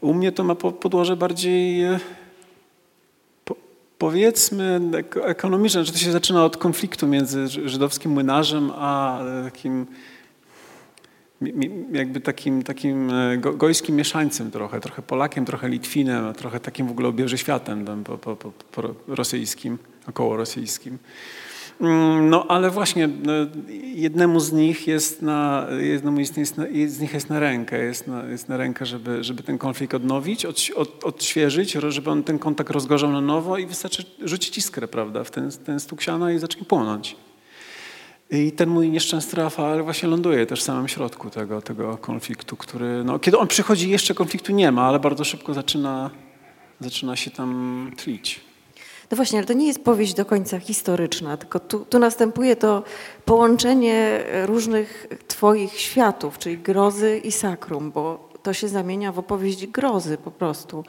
[0.00, 2.00] U mnie to ma podłoże bardziej e,
[3.98, 4.80] powiedzmy
[5.24, 9.86] ekonomiczne, że to się zaczyna od konfliktu między żydowskim młynarzem a takim
[11.92, 17.38] jakby takim, takim gojskim mieszańcem trochę, trochę Polakiem, trochę Litwinem, trochę takim w ogóle obieży
[17.38, 19.78] światem po, po, po, po rosyjskim,
[20.08, 20.98] około rosyjskim.
[21.80, 23.32] Mm, no ale właśnie no,
[23.94, 28.24] jednemu z nich jest na, jednemu jest na, z nich jest na rękę, jest na,
[28.24, 32.70] jest na rękę, żeby, żeby ten konflikt odnowić, od, od, odświeżyć, żeby on ten kontakt
[32.70, 36.64] rozgorzał na nowo i wystarczy rzucić iskrę, prawda, w ten, ten stuk siana i zacznie
[36.64, 37.16] płonąć.
[38.30, 43.04] I ten mój nieszczęsny Rafael właśnie ląduje też w samym środku tego, tego konfliktu, który,
[43.04, 46.10] no, kiedy on przychodzi, jeszcze konfliktu nie ma, ale bardzo szybko zaczyna,
[46.80, 48.40] zaczyna się tam tlić.
[49.14, 52.82] No właśnie, ale to nie jest powieść do końca historyczna, tylko tu, tu następuje to
[53.24, 60.18] połączenie różnych twoich światów, czyli grozy i sakrum, bo to się zamienia w opowieść grozy
[60.18, 60.84] po prostu.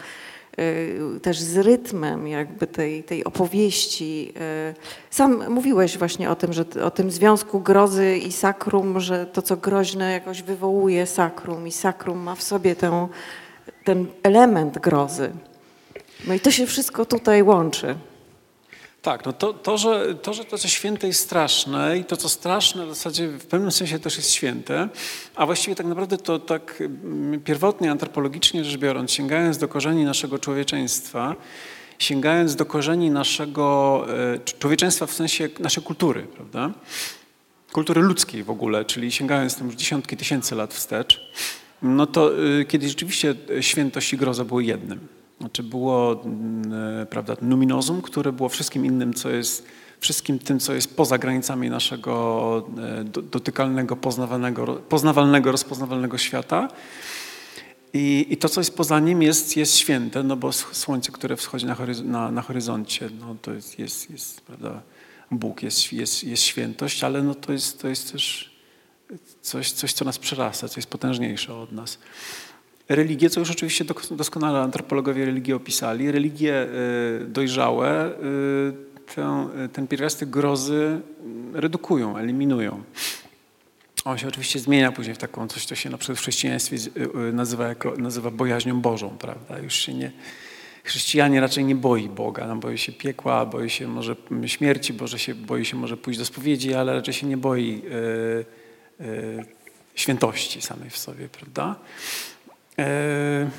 [0.60, 4.34] Y, też z rytmem jakby tej, tej opowieści.
[4.72, 4.76] Y,
[5.10, 9.58] sam mówiłeś właśnie o tym, że o tym związku grozy i sakrum, że to co
[9.58, 13.08] groźne jakoś wywołuje sakrum i sakrum ma w sobie tę,
[13.84, 15.32] ten element grozy.
[16.28, 17.96] No i to się wszystko tutaj łączy.
[19.06, 22.30] Tak, no to, to, że, to, że to, co święte jest straszne i to, co
[22.30, 24.90] straszne w zasadzie w pewnym sensie też jest święte,
[25.36, 30.40] a właściwie tak naprawdę to tak mm, pierwotnie, antropologicznie rzecz biorąc, sięgając do korzeni naszego
[30.40, 31.36] człowieczeństwa,
[32.00, 36.72] sięgając do korzeni naszego e, człowieczeństwa w sensie naszej kultury, prawda?
[37.72, 41.32] Kultury ludzkiej w ogóle, czyli sięgając tam już dziesiątki tysięcy lat wstecz,
[41.82, 45.08] no to y, kiedy rzeczywiście świętość i groza były jednym.
[45.40, 49.66] Znaczy było mm, e, prawda, numinozum, które było wszystkim innym, co jest
[50.00, 56.68] wszystkim tym, co jest poza granicami naszego e, dotykalnego, poznawalnego, poznawalnego, rozpoznawalnego świata.
[57.94, 61.66] I, I, to, co jest poza nim, jest, jest święte, no bo słońce, które wschodzi
[61.66, 64.82] na, horyz na, na horyzoncie, no to jest, jest, jest prawda,
[65.32, 68.56] Bóg, jest, jest, jest świętość, ale no to, jest, to jest też
[69.42, 72.00] coś, coś, co nas przerasta, co jest potężniejsze od nas.
[72.90, 76.68] Religie, co już oczywiście doskonale antropologowie religii opisali, religie e,
[77.28, 78.16] dojrzałe e,
[79.16, 82.84] ten, ten pierwiastek grozy mm, redukują, eliminują.
[84.06, 87.18] On się oczywiście zmienia później w taką coś, co się na przykład w chrześcijaństwie e,
[87.32, 89.60] nazywa, jako, nazywa bojaźnią Bożą, prawda?
[89.60, 90.12] Już się nie,
[90.84, 95.36] chrześcijanie raczej nie boi Boga, no, boi się piekła, boi się może śmierci, Boże się,
[95.36, 97.82] boi się może pójść do spowiedzi, ale raczej się nie boi
[99.00, 99.46] y, y,
[99.96, 101.76] świętości samej w sobie, prawda?
[102.80, 103.50] E,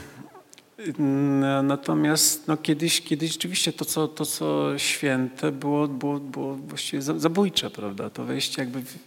[1.63, 7.71] Natomiast no, kiedyś, kiedyś rzeczywiście to co, to, co święte, było, było, było właściwie zabójcze,
[7.71, 8.11] prawda?
[8.11, 8.99] To wejście jakby w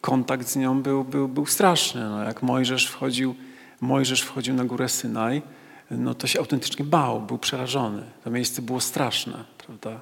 [0.00, 2.00] kontakt z nią był, był, był straszny.
[2.00, 3.34] No, jak Mojżesz wchodził,
[3.80, 5.42] Mojżesz wchodził na górę Synaj,
[5.90, 8.02] no to się autentycznie bał, był przerażony.
[8.24, 10.00] To miejsce było straszne, prawda?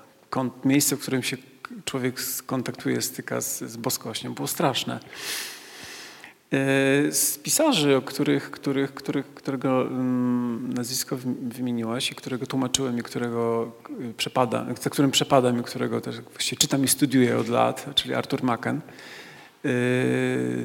[0.64, 1.36] Miejsce, w którym się
[1.84, 5.00] człowiek kontaktuje, styka z, z boskością, było straszne.
[6.52, 13.02] E, z pisarzy, o których, których, których, którego mm, nazwisko wymieniłaś i którego tłumaczyłem i
[13.02, 17.86] którego y, przepada, za którym przepadam i którego też właściwie czytam i studiuję od lat,
[17.94, 18.80] czyli Arthur Macken.
[19.64, 19.70] E,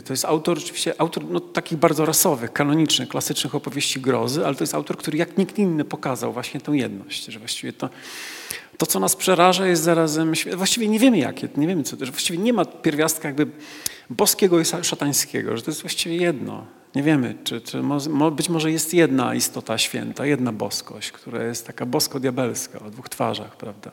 [0.02, 4.64] to jest autor, oczywiście autor no, takich bardzo rasowych, kanonicznych, klasycznych opowieści grozy, ale to
[4.64, 7.90] jest autor, który jak nikt inny pokazał właśnie tę jedność, że właściwie to,
[8.78, 12.40] to co nas przeraża jest zarazem, właściwie nie wiemy jakie, nie wiemy co, że właściwie
[12.40, 13.48] nie ma pierwiastka jakby
[14.10, 16.66] boskiego i szatańskiego, że to jest właściwie jedno.
[16.96, 17.82] Nie wiemy, czy, czy
[18.32, 23.58] być może jest jedna istota święta, jedna boskość, która jest taka bosko-diabelska o dwóch twarzach,
[23.58, 23.92] prawda?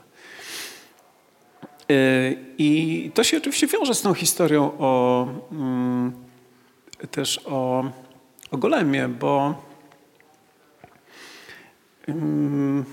[1.90, 6.12] Y, I to się oczywiście wiąże z tą historią o, mm,
[7.11, 7.85] też o,
[8.51, 9.55] o Golemie, bo
[12.09, 12.85] mm,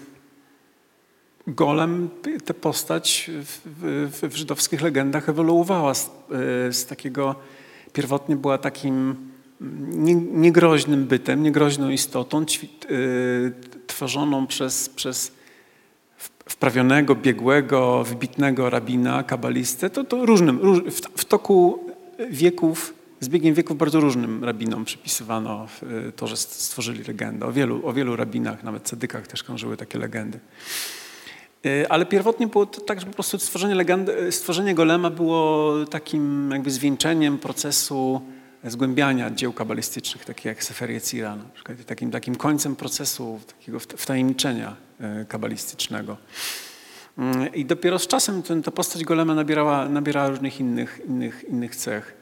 [1.47, 2.09] Golem,
[2.45, 7.35] tę postać w, w, w, żydowskich legendach ewoluowała z, e, z, takiego,
[7.93, 9.15] pierwotnie była takim
[9.91, 12.45] nie, niegroźnym bytem, niegroźną istotą,
[12.91, 13.51] y,
[13.87, 15.31] tworzoną przez, przez
[16.45, 21.79] wprawionego, biegłego, wybitnego rabina, kabalistę, to, to różnym, róż, w, w, toku
[22.29, 25.67] wieków, z biegiem wieków bardzo różnym rabinom przypisywano
[26.15, 27.45] to, że stworzyli legendę.
[27.45, 30.39] O wielu, o wielu rabinach, nawet cedykach też krążyły takie legendy.
[31.65, 35.73] E, ale pierwotnie było to tak, że po prostu stworzenie, legendy, e, stworzenie golema było
[35.85, 38.21] takim jakby zwieńczeniem procesu
[38.63, 44.75] zgłębiania dzieł kabalistycznych, takich jak Sefer Cira, na przykład takim, takim końcem procesu takiego wtajemniczenia
[44.99, 46.17] e, kabalistycznego.
[47.17, 51.75] Mm, I dopiero z czasem ten, ta postać golema nabierała, nabierała różnych innych, innych, innych
[51.75, 52.17] cech.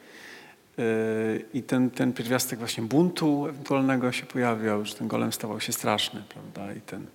[1.53, 6.23] I ten, ten pierwiastek właśnie buntu ewentualnego się pojawiał, że ten golem stawał się straszny,
[6.29, 6.73] prawda?
[6.73, 7.05] I ten,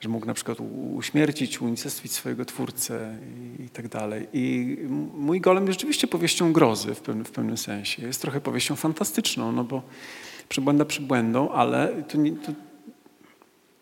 [0.00, 0.58] że mógł na przykład
[0.96, 3.18] uśmiercić, unicestwić swojego twórcę
[3.58, 4.28] i, tak dalej.
[4.32, 4.76] I
[5.14, 8.06] mój golem jest rzeczywiście powieścią grozy w pewnym, w pewnym sensie.
[8.06, 9.82] Jest trochę powieścią fantastyczną, no bo
[10.48, 12.52] przybłęda przybłędą, ale to nie, to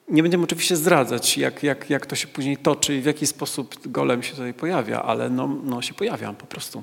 [0.09, 3.89] nie będziemy oczywiście zdradzać, jak, jak, jak to się później toczy i w jaki sposób
[3.89, 6.83] golem się tutaj pojawia, ale no, no się pojawia po prostu.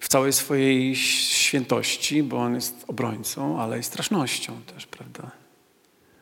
[0.00, 5.45] W całej swojej świętości, bo on jest obrońcą, ale i strasznością też, prawda?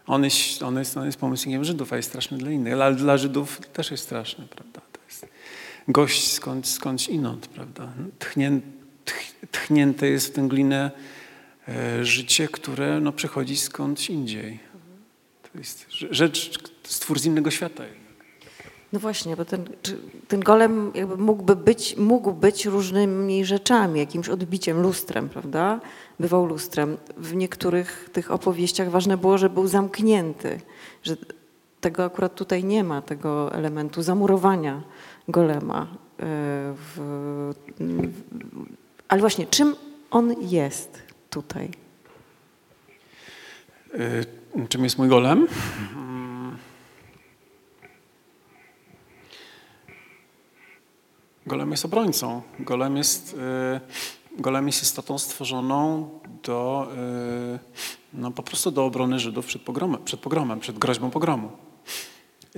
[0.07, 3.19] On jest, on jest, on jest pomysłem Żydów, a jest straszny dla innych, ale dla
[3.19, 4.81] Żydów też jest straszny, prawda?
[4.93, 5.27] To jest
[5.89, 7.93] gość skąd, skądś inąd, prawda?
[8.19, 8.61] Tchnię,
[9.51, 10.91] tchnięte jest w tę glinę
[11.69, 14.59] e, życie, które no, przychodzi skądś indziej.
[15.53, 17.85] To jest rzecz, stwór z innego świata.
[18.95, 19.65] No właśnie, bo ten,
[20.29, 25.81] ten golem jakby mógłby być, mógł być różnymi rzeczami, jakimś odbiciem, lustrem, prawda?
[26.21, 26.97] Bywał lustrem.
[27.17, 30.61] W niektórych tych opowieściach ważne było, że był zamknięty,
[31.03, 31.17] że
[31.81, 34.83] tego akurat tutaj nie ma, tego elementu zamurowania
[35.29, 35.83] golema.
[35.83, 35.87] E,
[36.77, 37.53] w,
[39.09, 39.77] ale właśnie, czym
[40.11, 41.71] on jest tutaj?
[43.95, 45.47] E, czym jest mój golem?
[51.47, 52.43] Golem jest obrońcą.
[52.59, 53.37] Golem jest,
[54.37, 56.09] y, golem jest istotą stworzoną
[56.43, 56.89] do,
[57.55, 57.59] y,
[58.13, 61.51] no po prostu do obrony Żydów przed pogromem, przed, pogromem, przed groźbą pogromu.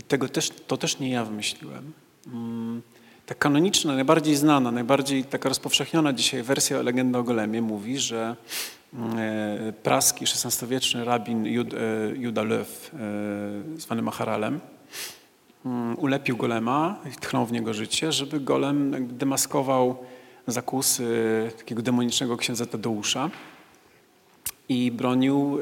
[0.09, 1.93] Tego też, to też nie ja wymyśliłem.
[2.27, 2.83] Mm,
[3.27, 8.37] ta kanoniczna, najbardziej znana, najbardziej taka rozpowszechniona dzisiaj wersja legendy o Golemie mówi, że
[9.69, 11.75] y, praski XVI-wieczny rabin Jud,
[12.17, 12.91] Juda Löw,
[13.77, 15.26] zwany Macharalem, Mm,
[15.97, 19.97] ulepił golema i tchnął w niego życie, żeby golem demaskował
[20.47, 21.07] zakusy
[21.59, 23.31] takiego demonicznego księdza Tadeusza
[24.69, 25.59] i bronił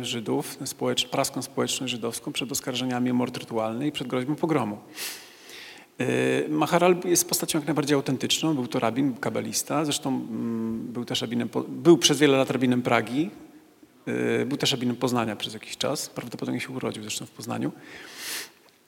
[0.00, 4.78] y, Żydów, społecz, praską społeczność żydowską przed oskarżeniami o mord rytualny i przed groźbą pogromu.
[6.00, 8.54] Y, Maharal jest postacią jak najbardziej autentyczną.
[8.54, 9.84] Był to rabin, kabalista.
[9.84, 13.30] Zresztą mm, był też rabinem, był przez wiele lat rabinem Pragi.
[14.08, 16.08] Y, był też rabinem Poznania przez jakiś czas.
[16.08, 17.72] Prawdopodobnie się urodził zresztą w Poznaniu.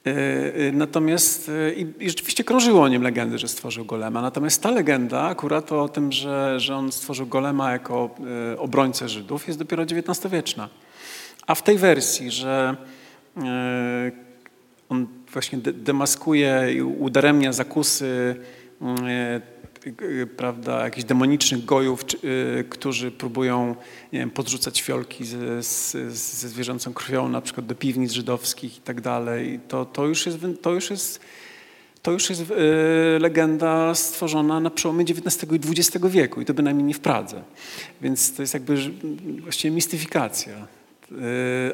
[0.07, 0.11] E,
[0.69, 4.23] e, natomiast e, i, rzeczywiście krążyło o nim legendy, że stworzył Golema.
[4.23, 8.15] Natomiast ta legenda akurat o tym, że, że on stworzył Golema jako
[8.59, 10.69] obrońcę Żydów jest dopiero XIX-wieczna.
[11.47, 12.77] A w tej wersji, że
[14.89, 18.37] on właśnie demaskuje i udaremnia zakusy
[18.83, 19.60] y,
[20.37, 23.77] prawda, jakichś demonicznych gojów, y, którzy próbują
[24.13, 28.81] nie wiem, podrzucać fiolki ze, ze, ze zwierzęcą krwią, na przykład do piwnic żydowskich i
[28.81, 29.61] tak dalej.
[29.69, 31.21] To, to już jest, to już jest,
[32.03, 32.45] to już jest y,
[33.19, 37.43] legenda stworzona na przełomie XIX i XX wieku i to bynajmniej nie w Pradze.
[38.03, 38.77] Więc to jest jakby
[39.41, 40.67] właściwie mistyfikacja.
[41.13, 41.17] Y,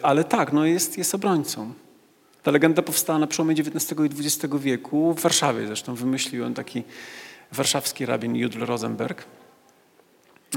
[0.02, 1.72] ale tak, no jest, jest obrońcą.
[2.42, 6.82] Ta legenda powstała na przełomie XIX i XX wieku, w Warszawie zresztą wymyślił on taki
[7.52, 9.24] warszawski rabin Judl Rosenberg.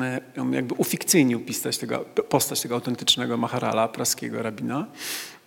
[0.02, 4.86] E, on jakby ufikcyjnił postać tego, postać tego autentycznego Maharala, praskiego rabina.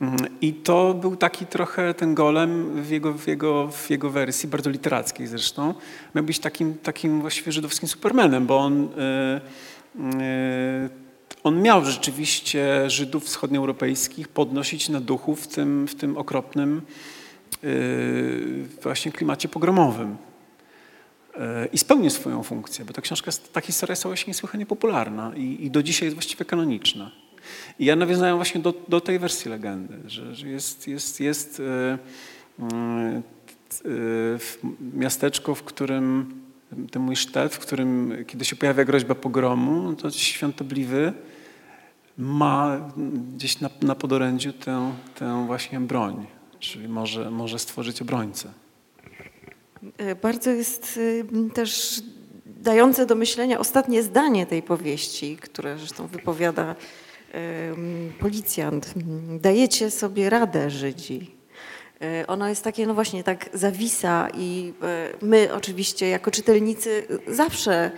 [0.00, 4.48] Mm, I to był taki trochę ten golem w jego, w jego, w jego wersji,
[4.48, 5.74] bardzo literackiej zresztą,
[6.14, 9.40] miał być takim, takim właściwie żydowskim supermanem, bo on, e,
[10.20, 10.88] e,
[11.44, 16.82] on miał rzeczywiście Żydów wschodnioeuropejskich podnosić na duchu w tym, w tym okropnym
[18.82, 20.16] właśnie klimacie pogromowym.
[21.72, 25.70] I spełnił swoją funkcję, bo ta książka, ta historia stała się niesłychanie popularna i, i
[25.70, 27.10] do dzisiaj jest właściwie kanoniczna.
[27.78, 31.98] I ja nawiązałem właśnie do, do tej wersji legendy, że, że jest, jest, jest e,
[32.64, 33.22] e,
[34.94, 36.34] miasteczko, w którym
[36.90, 41.12] ten mój sztet, w którym kiedy się pojawia groźba pogromu, no to świątobliwy
[42.18, 42.90] ma
[43.36, 46.26] gdzieś na, na podorędziu tę, tę właśnie broń,
[46.58, 48.61] czyli może, może stworzyć obrońcę.
[49.98, 51.24] E, bardzo jest y,
[51.54, 52.02] też
[52.46, 56.74] dające do myślenia ostatnie zdanie tej powieści, które zresztą wypowiada
[58.20, 58.94] policjant.
[59.40, 61.30] Dajecie sobie radę, Żydzi.
[62.02, 67.90] E, ono jest takie, no właśnie, tak zawisa i e, my oczywiście jako czytelnicy zawsze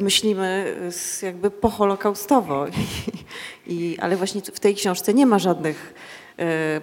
[0.00, 0.76] myślimy
[1.22, 2.66] jakby poholokaustowo,
[3.66, 6.17] I, ale właśnie w tej książce nie ma żadnych E,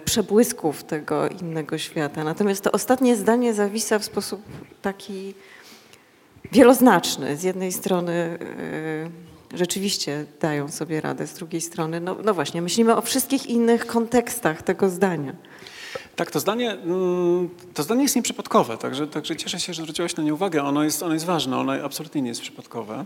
[0.04, 2.24] przebłysków tego innego świata.
[2.24, 4.42] Natomiast to ostatnie zdanie zawisa w sposób
[4.82, 5.34] taki
[6.52, 7.36] wieloznaczny.
[7.36, 8.12] Z jednej strony
[9.52, 13.86] e, rzeczywiście dają sobie radę, z drugiej strony, no, no właśnie, myślimy o wszystkich innych
[13.86, 15.32] kontekstach tego zdania.
[16.16, 20.22] Tak, to zdanie, mm, to zdanie jest nieprzypadkowe, także, także cieszę się, że zwróciłaś na
[20.22, 20.62] nie uwagę.
[20.62, 23.04] Ono jest, ono jest ważne, ono absolutnie nie jest przypadkowe.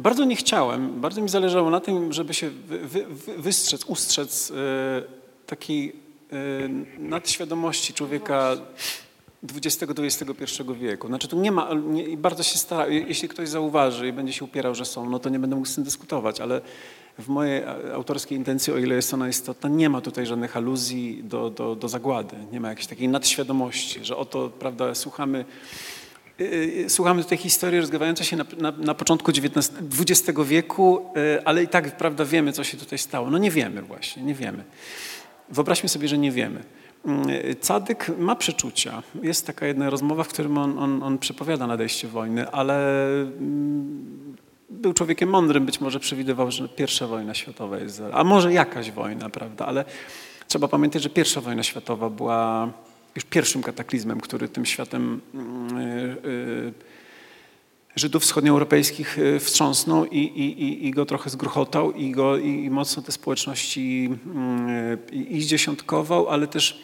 [0.00, 3.06] Bardzo nie chciałem, bardzo mi zależało na tym, żeby się wy, wy,
[3.38, 4.54] wystrzec, ustrzec e,
[5.46, 5.92] takiej
[6.32, 8.56] e, nadświadomości człowieka
[9.54, 11.06] XX-XXI wieku.
[11.08, 14.74] Znaczy tu nie ma, nie, bardzo się stara, jeśli ktoś zauważy i będzie się upierał,
[14.74, 16.60] że są, no to nie będę mógł z tym dyskutować, ale
[17.18, 17.62] w mojej
[17.94, 21.88] autorskiej intencji, o ile jest ona istotna, nie ma tutaj żadnych aluzji do, do, do
[21.88, 25.44] zagłady, nie ma jakiejś takiej nadświadomości, że oto, prawda, słuchamy
[26.88, 29.32] słuchamy tej historii rozgrywającej się na, na, na początku
[29.98, 31.00] XX wieku,
[31.36, 33.30] y, ale i tak prawda wiemy, co się tutaj stało.
[33.30, 34.64] No nie wiemy właśnie, nie wiemy.
[35.48, 36.62] Wyobraźmy sobie, że nie wiemy.
[37.60, 39.02] Cadyk ma przeczucia.
[39.22, 44.36] Jest taka jedna rozmowa, w którym on, on, on przepowiada nadejście wojny, ale mm,
[44.70, 49.30] był człowiekiem mądrym, być może przewidywał, że pierwsza wojna światowa jest, a może jakaś wojna,
[49.30, 49.84] prawda, ale
[50.48, 52.72] trzeba pamiętać, że pierwsza wojna światowa była
[53.14, 56.72] już pierwszym kataklizmem, który tym światem mm, y, y,
[57.96, 63.12] Żydów wschodnioeuropejskich y, wstrząsnął i, i, i go trochę zgruchotał i, go, i mocno te
[63.12, 64.10] społeczności
[65.12, 66.80] i zdziesiątkował, ale też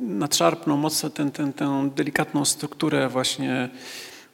[0.00, 3.68] nadszarpnął mocno tę delikatną strukturę właśnie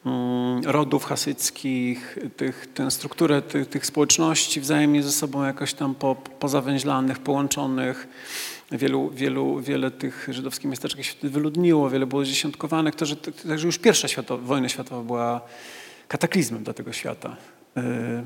[0.07, 6.15] mm, rodów hasyckich, tych, tę strukturę tych, tych społeczności wzajemnie ze sobą jakoś tam po,
[6.15, 8.09] pozawęźlanych, połączonych
[8.73, 13.79] wielu, wielu, wiele tych żydowskich miasteczek się wyludniło, wiele było zdziesiątkowanych, to, że, także już
[13.79, 15.41] pierwsza światowa, wojna światowa była
[16.09, 17.37] kataklizmem dla tego świata.
[17.77, 18.25] E, e,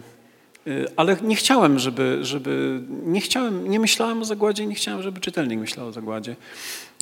[0.97, 5.59] ale nie chciałem, żeby, żeby nie chciałem, nie myślałem o zagładzie, nie chciałem, żeby czytelnik
[5.59, 6.37] myślał o zagładzie.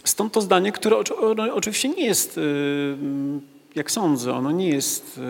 [0.05, 0.97] Stąd to zdanie, które
[1.53, 2.41] oczywiście nie jest, e,
[3.74, 5.20] jak sądzę, ono nie jest,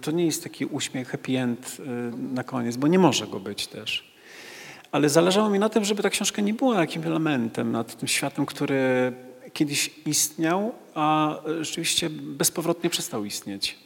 [0.00, 1.76] to nie jest taki uśmiech, happy end
[2.32, 4.11] na koniec, bo nie może go być też
[4.92, 8.46] ale zależało mi na tym, żeby ta książka nie była jakimś elementem nad tym światem,
[8.46, 9.12] który
[9.52, 13.78] kiedyś istniał, a rzeczywiście bezpowrotnie przestał istnieć.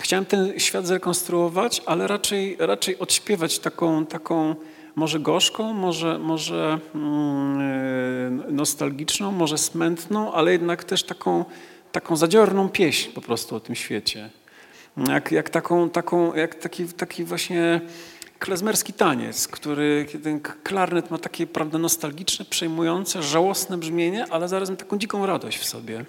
[0.00, 4.56] Chciałem ten świat zrekonstruować, ale raczej, raczej odśpiewać taką, taką
[4.96, 11.44] może gorzką, może, może mm, nostalgiczną, może smętną, ale jednak też taką,
[11.92, 14.30] taką zadziorną pieśń po prostu o tym świecie.
[15.08, 17.80] Jak, jak, taką, taką, jak taki, taki właśnie
[18.44, 24.98] klezmerski taniec, który ten klarnet ma takie prawda, nostalgiczne, przejmujące, żałosne brzmienie, ale zarazem taką
[24.98, 26.04] dziką radość w sobie.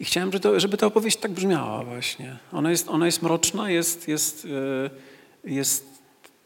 [0.00, 2.36] I chciałem, żeby, to, żeby ta opowieść tak brzmiała właśnie.
[2.52, 4.46] Ona jest, ona jest mroczna, jest, jest,
[5.44, 5.86] e, jest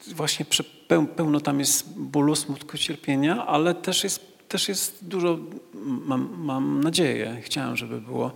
[0.06, 0.46] właśnie
[1.16, 5.38] pełno tam jest bólu, smutku, cierpienia, ale też jest też jest dużo,
[5.74, 8.32] mam, mam nadzieję, chciałem, żeby było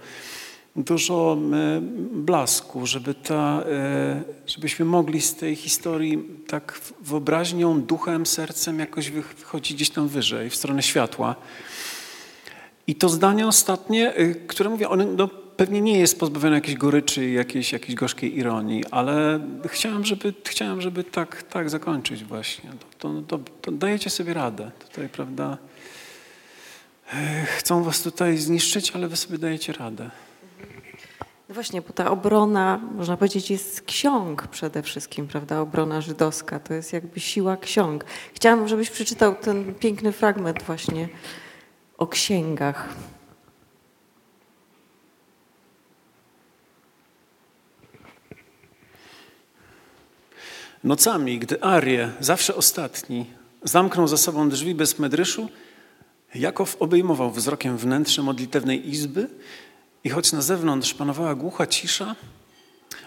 [0.77, 1.81] dużo e,
[2.13, 9.77] blasku, żeby ta, e, żebyśmy mogli z tej historii tak wyobraźnią, duchem, sercem jakoś wychodzić
[9.77, 11.37] gdzieś tam wyżej, w stronę światła.
[12.87, 17.31] I to zdanie ostatnie, e, które mówię, ono no, pewnie nie jest pozbawione jakiejś goryczy,
[17.31, 22.71] jakiejś, jakiejś gorzkiej ironii, ale chciałem, żeby, chciałem, żeby tak, tak zakończyć właśnie.
[22.99, 24.71] To, to, to, dajecie sobie radę.
[24.89, 25.59] Tutaj, prawda,
[27.59, 30.11] chcą was tutaj zniszczyć, ale wy sobie dajecie radę.
[31.55, 35.61] Właśnie, bo ta obrona, można powiedzieć, jest ksiąg przede wszystkim, prawda?
[35.61, 38.05] Obrona żydowska to jest jakby siła ksiąg.
[38.35, 41.09] Chciałam, żebyś przeczytał ten piękny fragment właśnie
[41.99, 42.89] o księgach.
[50.85, 53.27] Nocami, gdy Arię, zawsze ostatni,
[53.63, 55.49] zamknął za sobą drzwi bez medryszu,
[56.35, 59.29] Jakow obejmował wzrokiem wnętrze modlitewnej izby
[60.05, 62.17] i choć na zewnątrz panowała głucha cisza,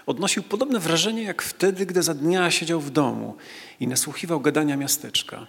[0.06, 3.36] odnosił podobne wrażenie jak wtedy, gdy za dnia siedział w domu
[3.80, 5.46] i nasłuchiwał gadania miasteczka.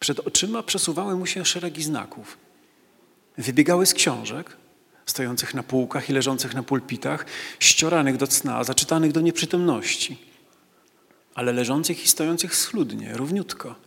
[0.00, 2.38] Przed oczyma przesuwały mu się szeregi znaków.
[3.38, 4.56] Wybiegały z książek,
[5.06, 7.26] stojących na półkach i leżących na pulpitach,
[7.60, 10.18] ścioranych do cna, zaczytanych do nieprzytomności,
[11.34, 13.74] ale leżących i stojących schludnie, równiutko–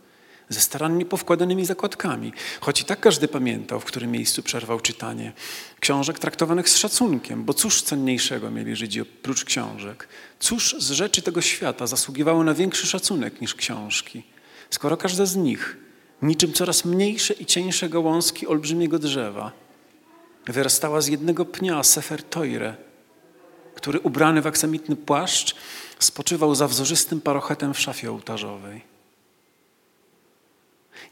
[0.50, 5.32] ze starannie powkładanymi zakładkami, choć i tak każdy pamiętał, w którym miejscu przerwał czytanie.
[5.80, 10.08] Książek traktowanych z szacunkiem, bo cóż cenniejszego mieli Żydzi oprócz książek?
[10.40, 14.22] Cóż z rzeczy tego świata zasługiwało na większy szacunek niż książki?
[14.70, 15.76] Skoro każda z nich,
[16.22, 19.52] niczym coraz mniejsze i cieńsze gałązki olbrzymiego drzewa,
[20.46, 22.76] wyrastała z jednego pnia Sefer Toire,
[23.74, 25.56] który ubrany w aksamitny płaszcz
[25.98, 28.89] spoczywał za wzorzystym parochetem w szafie ołtarzowej.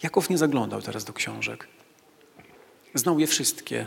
[0.02, 1.68] Jakow nie zaglądał teraz do książek.
[2.94, 3.86] Znał je wszystkie,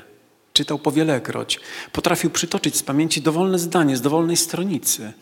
[0.53, 1.59] czytał powielekroć,
[1.91, 5.13] potrafił przytoczyć z pamięci dowolne zdanie z dowolnej stronicy,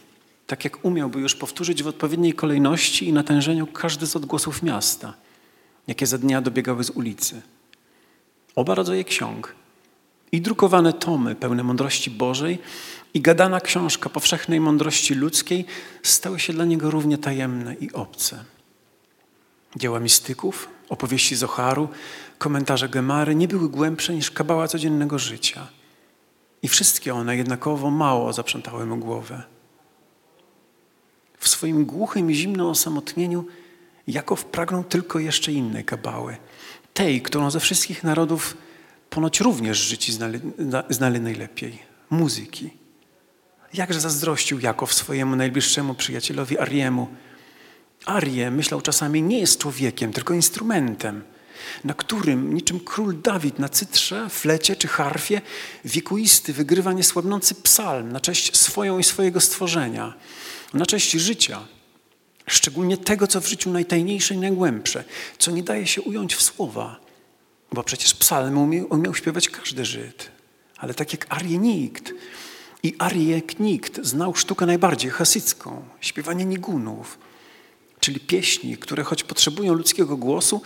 [0.48, 5.14] tak jak umiałby już powtórzyć w odpowiedniej kolejności i natężeniu każdy z odgłosów miasta,
[5.88, 7.42] jakie za dnia dobiegały z ulicy.
[8.56, 9.56] Oba rodzaje ksiąg,
[10.32, 12.60] i drukowane tomy pełne mądrości Bożej,
[13.14, 15.66] i gadana książka powszechnej mądrości ludzkiej
[16.04, 18.44] stały się dla niego równie tajemne i obce.
[19.76, 21.90] Dzieła mistyków, opowieści Zoharu,
[22.38, 25.68] komentarze Gemary nie były głębsze niż kabała codziennego życia.
[26.62, 29.44] I wszystkie one jednakowo mało zaprzątały mu głowę.
[31.40, 33.46] W swoim głuchym i zimnym osamotnieniu
[34.08, 36.38] Jakow pragnął tylko jeszcze innej kabały.
[36.94, 38.58] Tej, którą ze wszystkich narodów
[39.10, 40.40] ponoć również życi znali,
[40.90, 41.80] znali najlepiej.
[42.10, 42.70] Muzyki.
[43.74, 47.08] Jakże zazdrościł Jakow swojemu najbliższemu przyjacielowi Ariemu,
[48.06, 51.24] Arię, myślał czasami, nie jest człowiekiem, tylko instrumentem,
[51.84, 55.42] na którym niczym król Dawid na cytrze, flecie czy harfie
[55.86, 60.14] wiekuisty wygrywa niesłabnący psalm na cześć swoją i swojego stworzenia,
[60.74, 61.60] na cześć życia,
[62.48, 65.04] szczególnie tego, co w życiu najtajniejsze i najgłębsze,
[65.38, 67.00] co nie daje się ująć w słowa,
[67.72, 70.32] bo przecież psalm umiał, umiał śpiewać każdy Żyd,
[70.78, 72.14] ale tak jak Arię nikt.
[72.84, 77.18] I Ariek nikt znał sztukę najbardziej hasycką, śpiewanie nigunów,
[78.00, 80.62] czyli pieśni, które choć potrzebują ludzkiego głosu,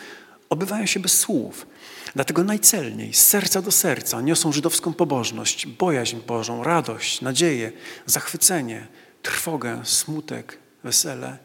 [0.49, 1.67] obywają się bez słów.
[2.15, 7.71] Dlatego najcelniej, z serca do serca, niosą żydowską pobożność, bojaźń Bożą, radość, nadzieję,
[8.05, 8.87] zachwycenie,
[9.21, 11.37] trwogę, smutek, wesele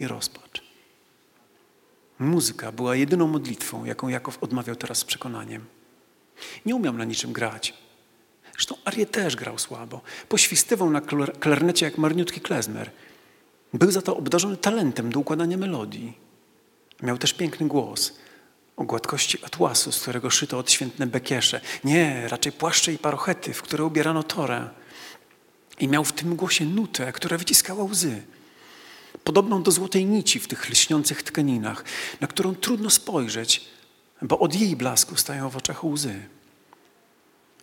[0.00, 0.62] i rozpacz.
[2.18, 5.64] Muzyka była jedyną modlitwą, jaką Jakow odmawiał teraz z przekonaniem.
[6.66, 7.74] Nie umiał na niczym grać.
[8.52, 10.00] Zresztą Arię też grał słabo.
[10.28, 11.00] Poświstywał na
[11.40, 12.90] klarnecie jak marniutki klezmer–
[13.74, 16.18] był za to obdarzony talentem do układania melodii.
[17.02, 18.12] Miał też piękny głos
[18.76, 21.60] o gładkości atłasu, z którego szyto odświętne bekiesze.
[21.84, 24.70] Nie, raczej płaszcze i parochety, w które ubierano torę.
[25.80, 28.22] I miał w tym głosie nutę, która wyciskała łzy.
[29.24, 31.84] Podobną do złotej nici w tych lśniących tkaninach,
[32.20, 33.64] na którą trudno spojrzeć,
[34.22, 36.14] bo od jej blasku stają w oczach łzy.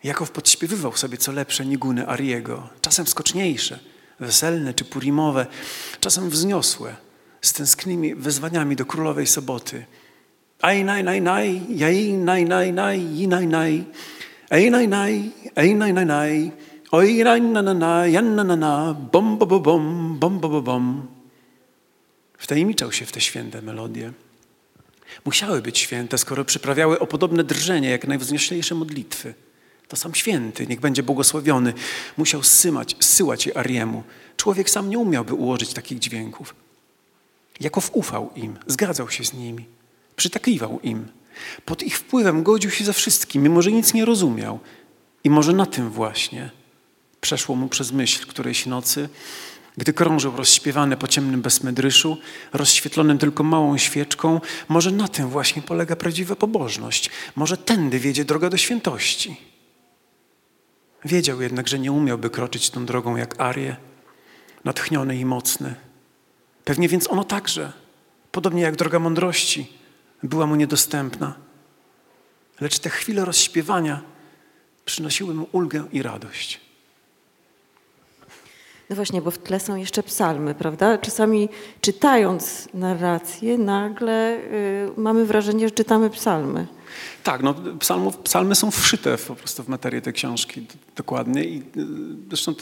[0.04, 3.80] Jakow podśpiewywał sobie co lepsze niguny Ariego, czasem skoczniejsze–
[4.20, 5.46] weselne czy purimowe,
[6.00, 6.96] czasem wzniosłe,
[7.42, 9.86] z tęsknymi wezwaniami do królowej soboty.
[10.62, 13.84] Aj naj naj naj, jaj naj naj naj, i naj naj,
[14.52, 16.52] ej naj naj, ej naj naj naj,
[16.92, 20.50] oj naj na na na, jan na na na, bom bo bo bom, bom bo
[20.50, 21.08] bo bom.
[22.38, 24.12] Wtajemniczał się w te święte melodie.
[25.26, 29.34] Musiały być święte, skoro przyprawiały o podobne drżenie jak najwznioślejsze modlitwy.
[29.90, 31.74] To sam święty, niech będzie błogosławiony,
[32.18, 34.04] musiał zsyłać, zsyłać je Ariemu.
[34.38, 36.56] Człowiek sam nie umiałby ułożyć takich dźwięków.
[37.60, 39.66] Jakow ufał im, zgadzał się z nimi,
[40.16, 41.08] przytakiwał im.
[41.66, 44.60] Pod ich wpływem godził się ze wszystkim, mimo że nic nie rozumiał.
[45.24, 46.52] I może na tym właśnie
[47.22, 49.10] przeszło mu przez myśl którejś nocy,
[49.78, 52.18] gdy krążył rozśpiewany po ciemnym bezmedryszu,
[52.54, 57.10] rozświetlonym tylko małą świeczką, może na tym właśnie polega prawdziwa pobożność.
[57.36, 59.49] Może tędy wiedzie droga do świętości.
[61.06, 63.76] Wiedział jednak, że nie umiałby kroczyć tą drogą jak Arię,
[64.64, 65.76] natchniony i mocny.
[66.66, 67.74] Pewnie więc ono także,
[68.32, 69.74] podobnie jak droga mądrości,
[70.24, 71.36] była mu niedostępna.
[72.62, 74.02] Lecz te chwile rozśpiewania
[74.86, 76.62] przynosiły mu ulgę i radość.
[78.90, 80.98] No właśnie, bo w tle są jeszcze psalmy, prawda?
[80.98, 81.50] Czasami
[81.82, 86.68] czytając narrację, nagle y, mamy wrażenie, że czytamy psalmy.
[87.24, 91.64] Tak, no, psalmów, psalmy są wszyte po prostu w materię tej książki dokładnie i y,
[92.28, 92.54] zresztą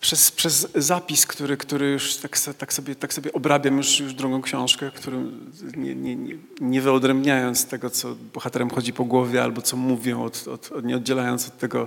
[0.00, 4.42] przez, przez zapis, który, który już tak, tak, sobie, tak sobie obrabiam już, już drugą
[4.42, 9.76] książkę, którym nie, nie, nie, nie wyodrębniając tego, co bohaterem chodzi po głowie albo co
[9.76, 11.86] mówią, od, od, od, nie oddzielając od tego,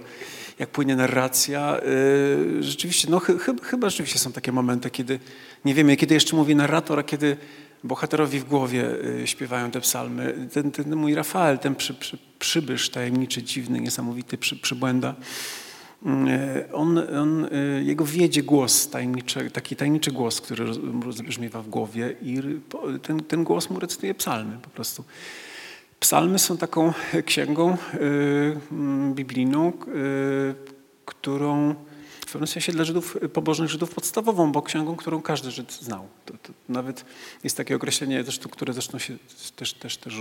[0.62, 1.78] jak płynie narracja.
[2.56, 5.20] Yy, rzeczywiście, no ch, ch, chyba rzeczywiście są takie momenty, kiedy
[5.66, 7.38] nie wiemy, kiedy jeszcze mówi narrator, a kiedy
[7.84, 8.90] bohaterowi w głowie
[9.20, 10.50] yy, śpiewają te psalmy.
[10.54, 15.16] Ten, ten mój Rafael, ten przy, przy, przybysz tajemniczy, dziwny, niesamowity przy, przybłęda,
[16.06, 16.12] yy,
[16.74, 20.66] on, on, yy, jego wiedzie głos, tajemniczy, taki tajemniczy głos, który
[21.04, 22.42] rozbrzmiewa w głowie i
[23.02, 25.04] ten, ten głos mu recytuje psalmy po prostu.
[26.02, 26.94] Psalmy są taką
[27.26, 29.74] księgą y, mm, biblijną, y,
[31.06, 31.76] którą
[32.22, 36.08] w pewnym sensie dla Żydów, pobożnych Żydów podstawową, bo księgą, którą każdy Żyd znał.
[36.26, 37.06] To, to nawet
[37.44, 39.18] jest takie określenie, które zresztą się
[39.56, 40.20] też, też, też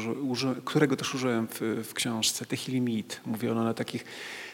[0.65, 3.21] którego też użyłem w, w książce, Tehilimit.
[3.27, 4.05] Mówię ono na takich,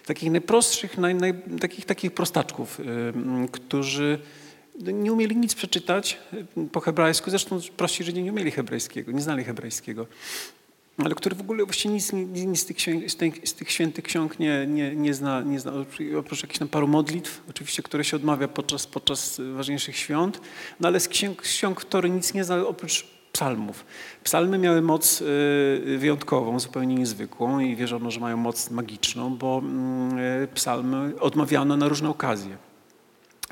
[0.06, 2.84] takich najprostszych, naj, naj, takich, takich prostaczków, y,
[3.52, 4.18] którzy
[4.80, 6.18] nie umieli nic przeczytać
[6.72, 7.30] po hebrajsku.
[7.30, 10.06] Zresztą prości Żydzi nie umieli hebrajskiego, nie znali hebrajskiego
[11.04, 12.76] ale który w ogóle właściwie nic, nic z, tych
[13.44, 15.72] z, tych, świętych ksiąg nie, nie, nie, zna, nie zna,
[16.18, 20.40] oprócz jakichś tam paru modlitw, oczywiście, które się odmawia podczas, podczas ważniejszych świąt,
[20.80, 23.84] no ale z ksiąg, ksiąg Tory nic nie zna oprócz psalmów.
[24.24, 30.18] Psalmy miały moc y, wyjątkową, zupełnie niezwykłą i wierzono, że mają moc magiczną, bo mm,
[30.18, 32.56] y, psalmy odmawiano na różne okazje.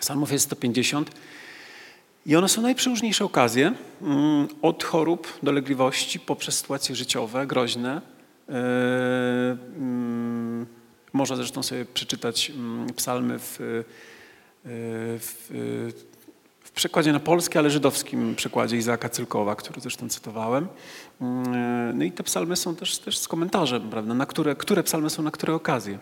[0.01, 1.11] Psalmów jest 150,
[2.27, 3.73] i one są najprzeróżniejsze okazje,
[4.03, 8.01] mm, od chorób, dolegliwości, poprzez sytuacje życiowe, groźne.
[8.49, 8.53] E,
[9.77, 10.67] mm,
[11.13, 13.85] można zresztą sobie przeczytać mm, psalmy w, e,
[15.19, 15.49] w,
[16.61, 20.69] w przekładzie na polski, ale żydowskim przekładzie Izaaka Cylkowa, który zresztą cytowałem.
[21.21, 25.11] E, no i te psalmy są też, też z komentarzem, prawda, na które, które psalmy
[25.11, 25.99] są na które okazje.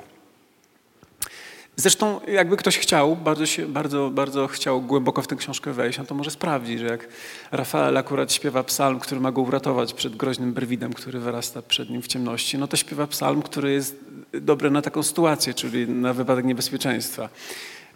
[1.76, 6.06] Zresztą jakby ktoś chciał, bardzo, się, bardzo, bardzo chciał głęboko w tę książkę wejść, on
[6.06, 7.08] to może sprawdzić, że jak
[7.52, 12.02] Rafael akurat śpiewa psalm, który ma go uratować przed groźnym brwidem, który wyrasta przed nim
[12.02, 13.96] w ciemności, no to śpiewa psalm, który jest
[14.32, 17.28] dobry na taką sytuację, czyli na wypadek niebezpieczeństwa.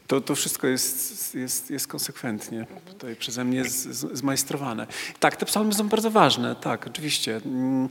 [0.06, 4.86] To, to wszystko jest, jest, jest konsekwentnie tutaj przeze mnie z, z, zmajstrowane.
[5.20, 7.40] Tak, te psalmy są bardzo ważne, tak, oczywiście.
[7.46, 7.88] Mm,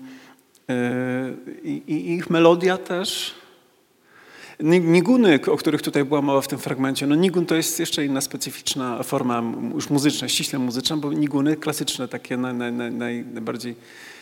[0.68, 3.36] yy, I, i ich melodia też
[4.60, 8.22] Niguny, o których tutaj była mowa w tym fragmencie, no nigun to jest jeszcze inna
[8.22, 9.44] specyficzna forma
[9.74, 13.76] już muzyczna, ściśle muzyczna, bo niguny klasyczne, takie naj, naj, naj, najbardziej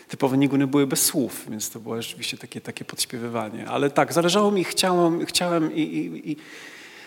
[0.07, 3.67] typowe niguny były bez słów, więc to było rzeczywiście takie, takie podśpiewywanie.
[3.67, 6.37] Ale tak, zależało mi, chciałem, chciałem i, i, i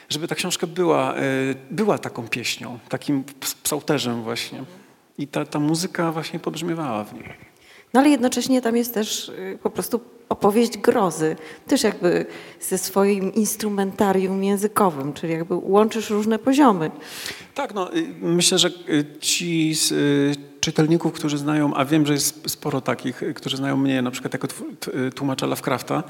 [0.09, 1.20] żeby ta książka była, e,
[1.70, 3.24] była taką pieśnią, takim
[3.62, 4.64] psałterzem właśnie.
[5.18, 7.24] I ta, ta muzyka właśnie pobrzmiewała w nim.
[7.97, 11.36] No ale jednocześnie tam jest też y, po prostu opowieść grozy,
[11.66, 12.26] też jakby
[12.61, 16.90] ze swoim instrumentarium językowym, czyli jakby łączysz różne poziomy.
[17.55, 19.94] Tak, no y, myślę, że y, ci z
[20.61, 24.49] czytelników, którzy znają, a wiem, że jest sporo takich, którzy znają mnie na przykład jako
[25.14, 26.03] tłumacza Lovecrafta,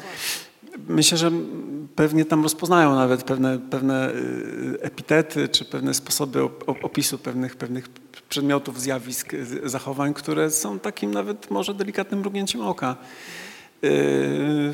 [0.88, 1.30] myślę, że
[1.96, 4.12] pewnie tam rozpoznają nawet pewne, pewne
[4.80, 7.88] epitety czy pewne sposoby opisu pewnych, pewnych
[8.28, 9.32] przedmiotów, zjawisk,
[9.64, 12.96] zachowań, które są takim nawet może delikatnym mrugnięciem oka
[13.82, 13.90] yy,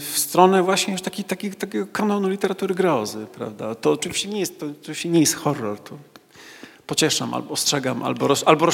[0.00, 3.74] w stronę właśnie już taki, taki, takiego kanonu literatury grozy, prawda?
[3.74, 5.96] To oczywiście nie jest, to oczywiście nie jest horror, to
[6.86, 8.66] pocieszam, albo ostrzegam, albo, roz, albo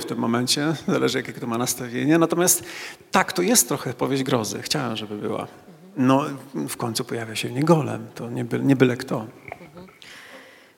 [0.00, 2.18] w tym momencie, zależy jakie to ma nastawienie.
[2.18, 2.64] Natomiast
[3.10, 4.62] tak, to jest trochę powieść grozy.
[4.62, 5.46] Chciałem, żeby była.
[5.96, 6.24] No,
[6.54, 9.26] w końcu pojawia się w niej golem, to nie, by, nie byle kto.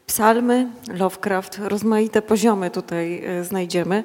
[0.06, 4.04] Psalmy, Lovecraft, rozmaite poziomy tutaj e, znajdziemy.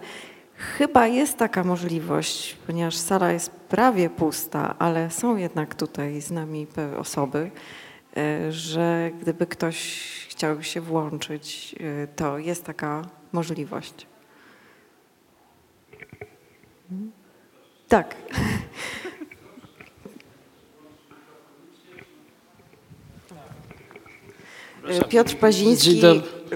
[0.56, 6.68] Chyba jest taka możliwość, ponieważ sala jest prawie pusta, ale są jednak tutaj z nami
[6.98, 7.52] osoby,
[8.18, 9.78] e, że gdyby ktoś
[10.30, 14.08] chciał się włączyć, e, to jest taka możliwość.
[17.88, 18.16] Tak.
[25.10, 26.02] Piotr Paziński.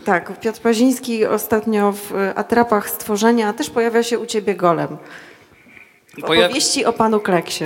[0.05, 4.97] Tak, Piotr Paziński ostatnio w e, Atrapach Stworzenia też pojawia się u ciebie golem.
[6.17, 7.65] W opowieści o panu Kleksie.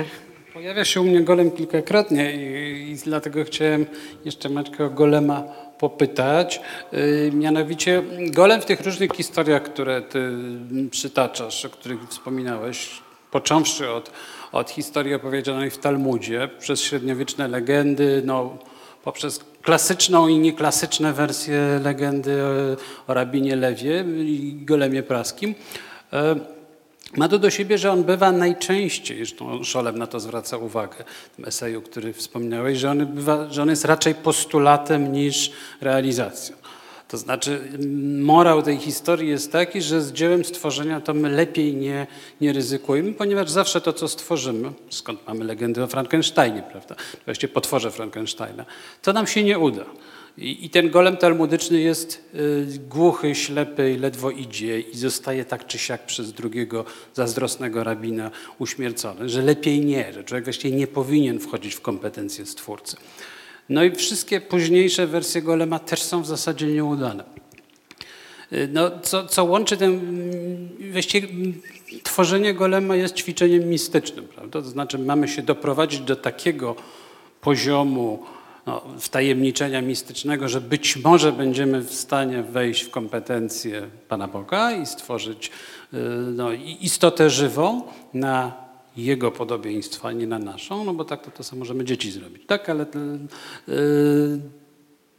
[0.54, 3.86] Pojawia się u mnie golem kilkakrotnie i, i dlatego chciałem
[4.24, 5.42] jeszcze Maćka o golema
[5.78, 6.60] popytać.
[6.92, 13.90] Yy, mianowicie golem w tych różnych historiach, które ty mm, przytaczasz, o których wspominałeś, począwszy
[13.90, 14.10] od,
[14.52, 18.58] od historii opowiedzianej w Talmudzie, przez średniowieczne legendy, no,
[19.04, 22.42] poprzez klasyczną i nieklasyczne wersje legendy
[23.06, 25.54] o, rabinie Lewie i golemie praskim.
[26.12, 26.18] Yy,
[27.16, 31.36] ma to do siebie, że on bywa najczęściej, zresztą Szolem na to zwraca uwagę w
[31.36, 36.56] tym eseju, który wspominałeś, że on, bywa, że on jest raczej postulatem niż realizacją.
[37.08, 37.60] To znaczy
[38.18, 42.06] morał tej historii jest taki, że z dziełem stworzenia to my lepiej nie,
[42.40, 46.94] nie ryzykujemy, ponieważ zawsze to, co stworzymy, skąd mamy legendy o Frankensteinie, prawda,
[47.24, 48.64] właściwie potworze Frankensteina,
[49.02, 49.84] to nam się nie uda.
[50.38, 55.66] I, I ten golem talmudyczny jest y, głuchy, ślepy, i ledwo idzie i zostaje tak
[55.66, 56.84] czy siak przez drugiego
[57.14, 62.96] zazdrosnego rabina uśmiercony, że lepiej nie, że człowiek właściwie nie powinien wchodzić w kompetencje stwórcy.
[63.68, 67.24] No i wszystkie późniejsze wersje golema też są w zasadzie nieudane.
[68.52, 71.60] Y, No, co, co łączy ten, mm, właściwie mm,
[72.02, 74.62] tworzenie golema jest ćwiczeniem mistycznym, prawda?
[74.62, 76.76] To znaczy mamy się doprowadzić do takiego
[77.40, 78.22] poziomu
[78.66, 84.86] no, wtajemniczenia mistycznego, że być może będziemy w stanie wejść w kompetencje Pana Boga i
[84.86, 85.50] stworzyć
[85.94, 85.96] y,
[86.32, 87.82] no, istotę żywą
[88.14, 88.65] na
[88.96, 92.42] Jego podobieństwo, a nie na naszą, no bo tak to, to samo możemy dzieci zrobić,
[92.46, 92.70] tak?
[92.70, 92.86] Ale,
[93.68, 94.40] y,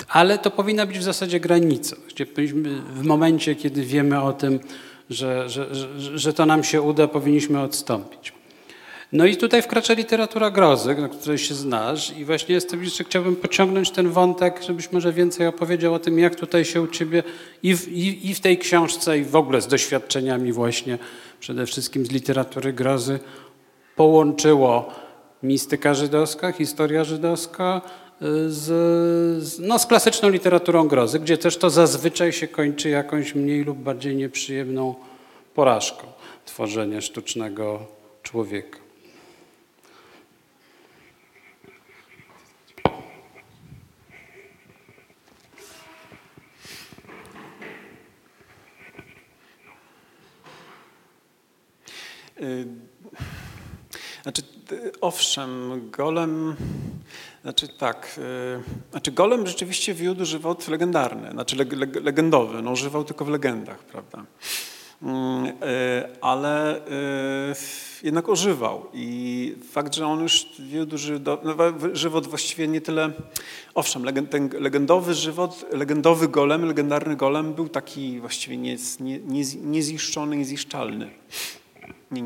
[0.07, 1.95] ale to powinna być w zasadzie granica.
[1.95, 4.59] Właściwie powinniśmy W momencie, kiedy wiemy o tym,
[5.09, 8.33] że, że, że, że to nam się uda, powinniśmy odstąpić.
[9.11, 13.35] No i tutaj wkracza literatura grozy, na której się znasz i właśnie jestem jeszcze chciałbym
[13.35, 17.23] pociągnąć ten wątek, żebyś może więcej opowiedział o tym, jak tutaj się u ciebie
[17.63, 20.97] i w, i, i w tej książce i w ogóle z doświadczeniami właśnie
[21.39, 23.19] przede wszystkim z literatury grozy
[23.97, 24.89] połączyło
[25.43, 27.81] mistyka żydowska, historia żydowska
[28.21, 33.63] y, z, no, z klasyczną literaturą grozy, gdzie też to zazwyczaj się kończy jakąś mniej
[33.63, 34.95] lub bardziej nieprzyjemną
[35.55, 36.07] porażką
[36.45, 37.85] tworzenia sztucznego
[38.23, 38.79] człowieka.
[52.41, 52.86] Y,
[54.27, 56.55] Znaczy, y, owszem, golem,
[57.41, 58.19] znaczy tak,
[58.57, 63.29] y, znaczy golem rzeczywiście wiódł żywot legendarny, znaczy leg, leg, legendowy, no żywał tylko w
[63.29, 64.25] legendach, prawda?
[65.01, 65.51] Mm, y,
[66.21, 66.81] Ale
[68.03, 70.97] jednak ożywał i fakt, że on już wiódł
[71.43, 71.55] no,
[71.93, 73.11] żywot właściwie nie tyle,
[73.73, 80.37] owszem, ten legendowy żywot, legendowy golem, legendarny golem był taki właściwie nie, nie, nie, niezniszczony,
[80.37, 81.09] niezniszczalny.
[82.11, 82.21] Nie,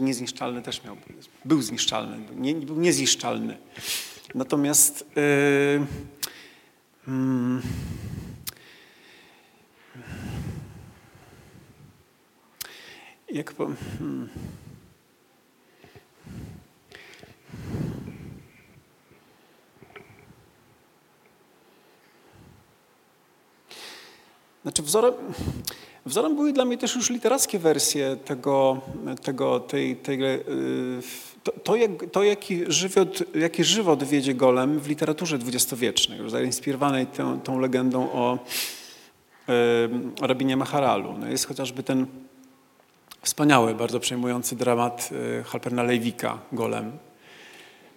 [0.00, 0.96] niezniszczalny, też miał.
[1.44, 3.58] Był zniszczalny, nie, był niezniszczalny.
[4.34, 5.86] Natomiast yy,
[7.08, 7.62] mm,
[13.28, 13.66] jak po,
[13.98, 14.28] hmm.
[24.62, 25.14] Znaczy wzorem,
[26.06, 28.80] wzorem były dla mnie też już literackie wersje tego,
[29.22, 30.38] tego tej, tej, yy,
[31.42, 37.06] to, to, jak, to jaki, żywot, jaki żywot wiedzie golem w literaturze dwudziestowiecznej, już zainspirowanej
[37.06, 38.38] tą, tą legendą o,
[40.20, 41.14] o rabinie Maharalu.
[41.18, 42.06] No jest chociażby ten
[43.22, 46.92] wspaniały, bardzo przejmujący dramat yy, Halperna Lejwika, Golem.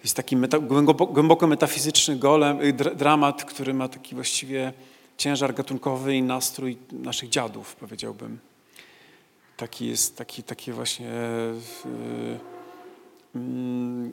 [0.02, 0.58] Jest taki meta,
[1.02, 4.72] głęboko, metafizyczny golem, y, dr- dramat, który ma taki właściwie
[5.20, 8.38] ciężar gatunkowy i nastrój naszych dziadów, powiedziałbym.
[9.56, 11.10] Taki jest, taki, takie właśnie...
[11.86, 12.38] y,
[13.34, 14.12] mm,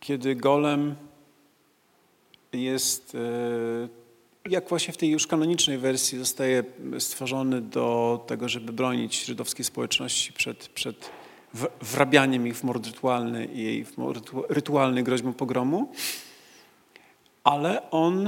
[0.00, 0.94] kiedy golem
[2.52, 6.64] jest, y, jak właśnie w tej już kanonicznej wersji, zostaje
[6.98, 11.10] stworzony do tego, żeby bronić żydowskiej społeczności przed, przed
[11.80, 15.92] wrabianiem ich w mord rytualny i jej w mord rytualny groźbą pogromu,
[17.44, 18.26] ale on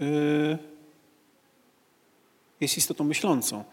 [0.00, 0.73] y,
[2.64, 3.64] jest istotą myślącą.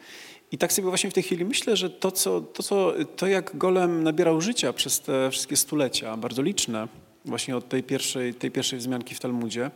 [0.51, 3.57] I tak sobie właśnie w tej chwili myślę, że to, co, to, co, to jak
[3.57, 6.87] golem nabierał życia przez te wszystkie stulecia, bardzo liczne,
[7.25, 9.71] właśnie od tej pierwszej, tej pierwszej wzmianki w Talmudzie,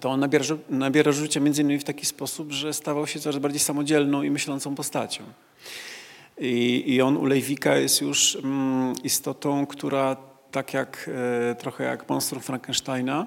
[0.00, 3.60] to on nabiera, nabiera życia między innymi w taki sposób, że stawał się coraz bardziej
[3.60, 5.24] samodzielną i myślącą postacią.
[6.38, 10.16] I, i on u Lejwika jest już mm, istotą, która
[10.50, 11.10] tak jak,
[11.50, 13.26] e, trochę jak monstrum Frankensteina,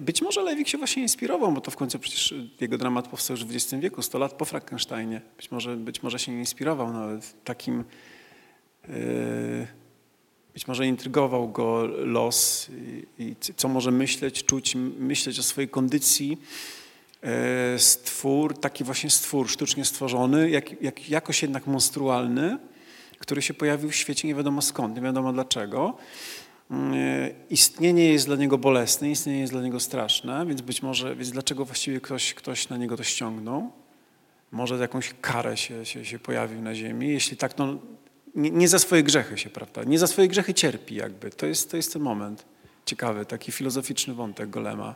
[0.00, 3.44] Być może Lewik się właśnie inspirował, bo to w końcu przecież jego dramat powstał już
[3.44, 5.20] w XX wieku, 100 lat po Frankensteinie.
[5.36, 7.84] Być może, być może się inspirował nawet takim,
[8.88, 9.66] yy,
[10.54, 12.68] być może intrygował go los
[13.18, 16.38] i, co może myśleć, czuć, myśleć o swojej kondycji.
[17.22, 17.28] Yy,
[17.78, 22.58] Stwór, taki właśnie stwór sztucznie stworzony, jak, jak, jakoś jednak monstrualny,
[23.18, 25.96] który się pojawił w świecie nie wiadomo skąd, nie wiadomo dlaczego.
[26.72, 31.30] Yy, Istnienie jest dla niego bolesne, istnienie jest dla niego straszne, więc być może, więc
[31.30, 33.72] dlaczego właściwie ktoś, ktoś na niego to ściągnął?
[34.50, 37.08] Może jakąś karę się, się, się pojawił na ziemi.
[37.08, 37.78] Jeśli tak, no
[38.34, 39.84] nie, nie za swoje grzechy się, prawda?
[39.84, 41.30] Nie za swoje grzechy cierpi jakby.
[41.30, 42.44] To jest, to jest ten moment
[42.86, 44.94] ciekawy, taki filozoficzny wątek Golema.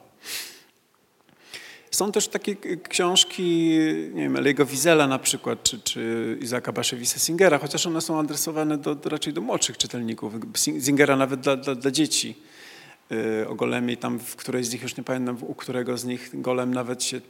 [1.96, 2.56] Są też takie
[2.88, 3.42] książki,
[4.14, 8.78] nie wiem, Eliego Wizela na przykład, czy, czy Izaka Baszewisa Singera, chociaż one są adresowane
[8.78, 10.34] do, do, raczej do młodszych czytelników.
[10.34, 12.34] Sing- Singera nawet dla, dla, dla dzieci
[13.12, 16.30] y, o golemie tam w którejś z nich, już nie pamiętam, u którego z nich
[16.40, 17.20] golem nawet się y,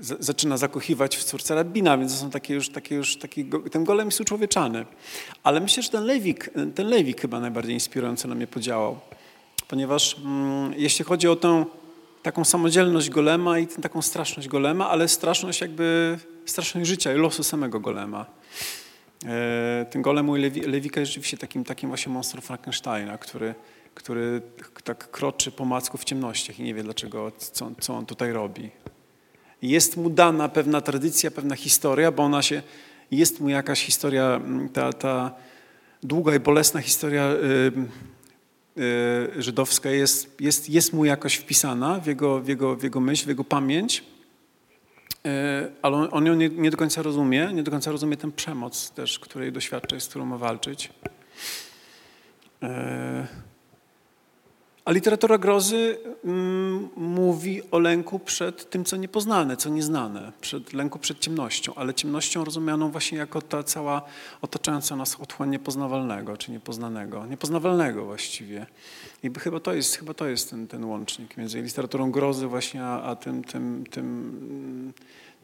[0.00, 3.84] z- zaczyna zakochiwać w córce rabina, więc to są takie już, takie już taki, ten
[3.84, 4.86] golem jest uczłowieczany.
[5.42, 9.00] Ale myślę, że ten lewik, ten lewik chyba najbardziej inspirująco na mnie podziałał
[9.68, 11.64] ponieważ mm, jeśli chodzi o tę
[12.22, 17.80] taką samodzielność golema i taką straszność golema, ale straszność jakby, straszność życia i losu samego
[17.80, 18.26] golema.
[19.24, 23.54] E, ten golem u Lewi, Lewika jest rzeczywiście takim, takim właśnie monstrum Frankensteina, który,
[23.94, 24.42] który
[24.84, 28.70] tak kroczy po macku w ciemnościach i nie wie dlaczego, co, co on tutaj robi.
[29.62, 32.62] Jest mu dana pewna tradycja, pewna historia, bo ona się,
[33.10, 34.40] jest mu jakaś historia,
[34.72, 35.34] ta, ta
[36.02, 37.28] długa i bolesna historia
[39.36, 43.28] żydowska jest, jest, jest mu jakoś wpisana w jego, w, jego, w jego myśl, w
[43.28, 44.04] jego pamięć,
[45.26, 45.30] y,
[45.82, 49.18] ale on, ją nie, nie do końca rozumie, nie do końca rozumie tę przemoc też,
[49.18, 50.90] której doświadcza i z którą ma walczyć.
[54.88, 60.98] A literatura grozy mm, mówi o lęku przed tym, co niepoznane, co nieznane, przed lęku
[60.98, 64.02] przed ciemnością, ale ciemnością rozumianą właśnie jako ta cała
[64.42, 68.66] otaczająca nas otchłań niepoznawalnego, czy niepoznanego, niepoznawalnego właściwie.
[69.22, 73.02] I chyba to jest, chyba to jest ten, ten łącznik między literaturą grozy właśnie, a,
[73.02, 74.92] a tym, tym, tym,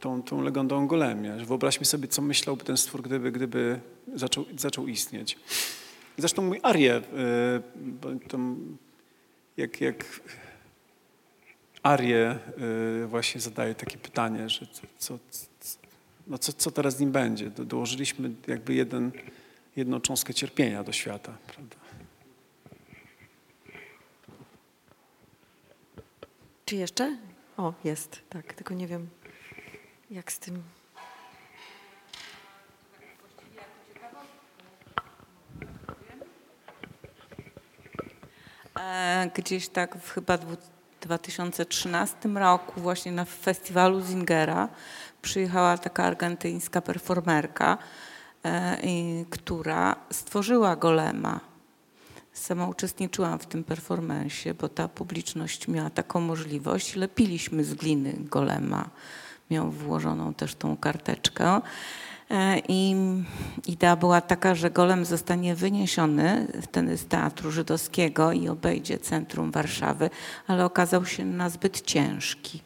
[0.00, 1.32] tą, tą legendą o golemie.
[1.32, 3.80] Wyobraźmy sobie, co myślałby ten stwór, gdyby, gdyby
[4.14, 5.38] zaczął, zaczął istnieć.
[6.18, 8.28] Zresztą mój Arię, y,
[9.56, 10.04] jak, jak
[11.82, 12.38] Arię
[13.02, 14.66] y, właśnie zadaje takie pytanie, że
[14.98, 15.18] co,
[16.26, 17.50] no co, co teraz z nim będzie?
[17.50, 19.12] Do- Dołożyliśmy jakby jeden,
[19.76, 21.76] jedną cząstkę cierpienia do świata, prawda?
[26.64, 27.16] Czy jeszcze?
[27.56, 29.08] O, jest, tak, tylko nie wiem,
[30.10, 30.62] jak z tym.
[39.34, 40.56] Gdzieś tak w chyba dwu-
[41.00, 44.68] 2013 roku właśnie na festiwalu Zingera
[45.22, 47.78] przyjechała taka argentyńska performerka,
[48.44, 48.78] e,
[49.30, 51.40] która stworzyła golema.
[52.32, 56.96] Sama uczestniczyłam w tym performensie, bo ta publiczność miała taką możliwość.
[56.96, 58.90] Lepiliśmy z gliny golema.
[59.50, 61.60] Miał włożoną też tą karteczkę.
[62.34, 62.96] E, I
[63.66, 66.46] idea była taka, że golem zostanie wyniesiony
[66.96, 70.10] z teatru żydowskiego i obejdzie centrum Warszawy,
[70.46, 72.62] ale okazał się na zbyt ciężki.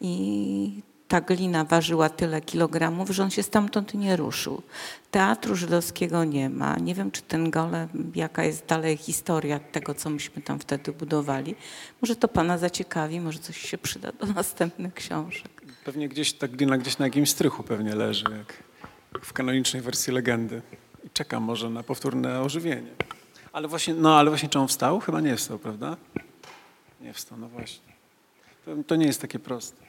[0.00, 4.62] I ta glina ważyła tyle kilogramów, że on się stamtąd nie ruszył.
[5.10, 6.76] Teatru żydowskiego nie ma.
[6.76, 11.54] Nie wiem, czy ten golem, jaka jest dalej historia tego, co myśmy tam wtedy budowali.
[12.02, 15.62] Może to pana zaciekawi, może coś się przyda do następnych książek.
[15.84, 18.67] Pewnie gdzieś ta glina gdzieś na jakimś strychu pewnie leży, jak
[19.22, 20.62] w kanonicznej wersji legendy.
[21.04, 22.90] I czeka może na powtórne ożywienie.
[23.52, 25.00] Ale właśnie, no ale właśnie czy on wstał?
[25.00, 25.96] Chyba nie wstał, prawda?
[27.00, 27.92] Nie wstał, no właśnie.
[28.64, 29.82] To, to nie jest takie proste.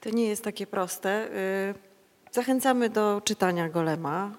[0.00, 1.28] To nie jest takie proste.
[1.76, 1.90] Y,
[2.32, 4.34] Zachęcamy do czytania Golema.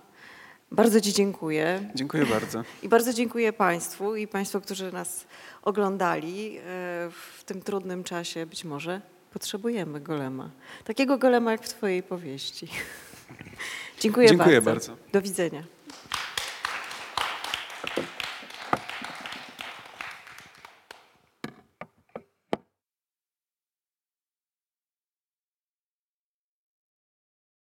[0.72, 1.92] Bardzo Ci dziękuję.
[1.96, 2.64] Dziękuję bardzo.
[2.84, 5.26] I bardzo dziękuję Państwu i Państwu, którzy nas
[5.64, 6.62] oglądali y,
[7.12, 8.46] w tym trudnym czasie.
[8.46, 9.02] Być może
[9.34, 10.50] potrzebujemy golema.
[10.84, 12.68] Takiego golema jak w Twojej powieści.
[14.00, 14.92] Dziękuję, Dziękuję bardzo.
[14.92, 15.04] bardzo.
[15.12, 15.64] Do widzenia.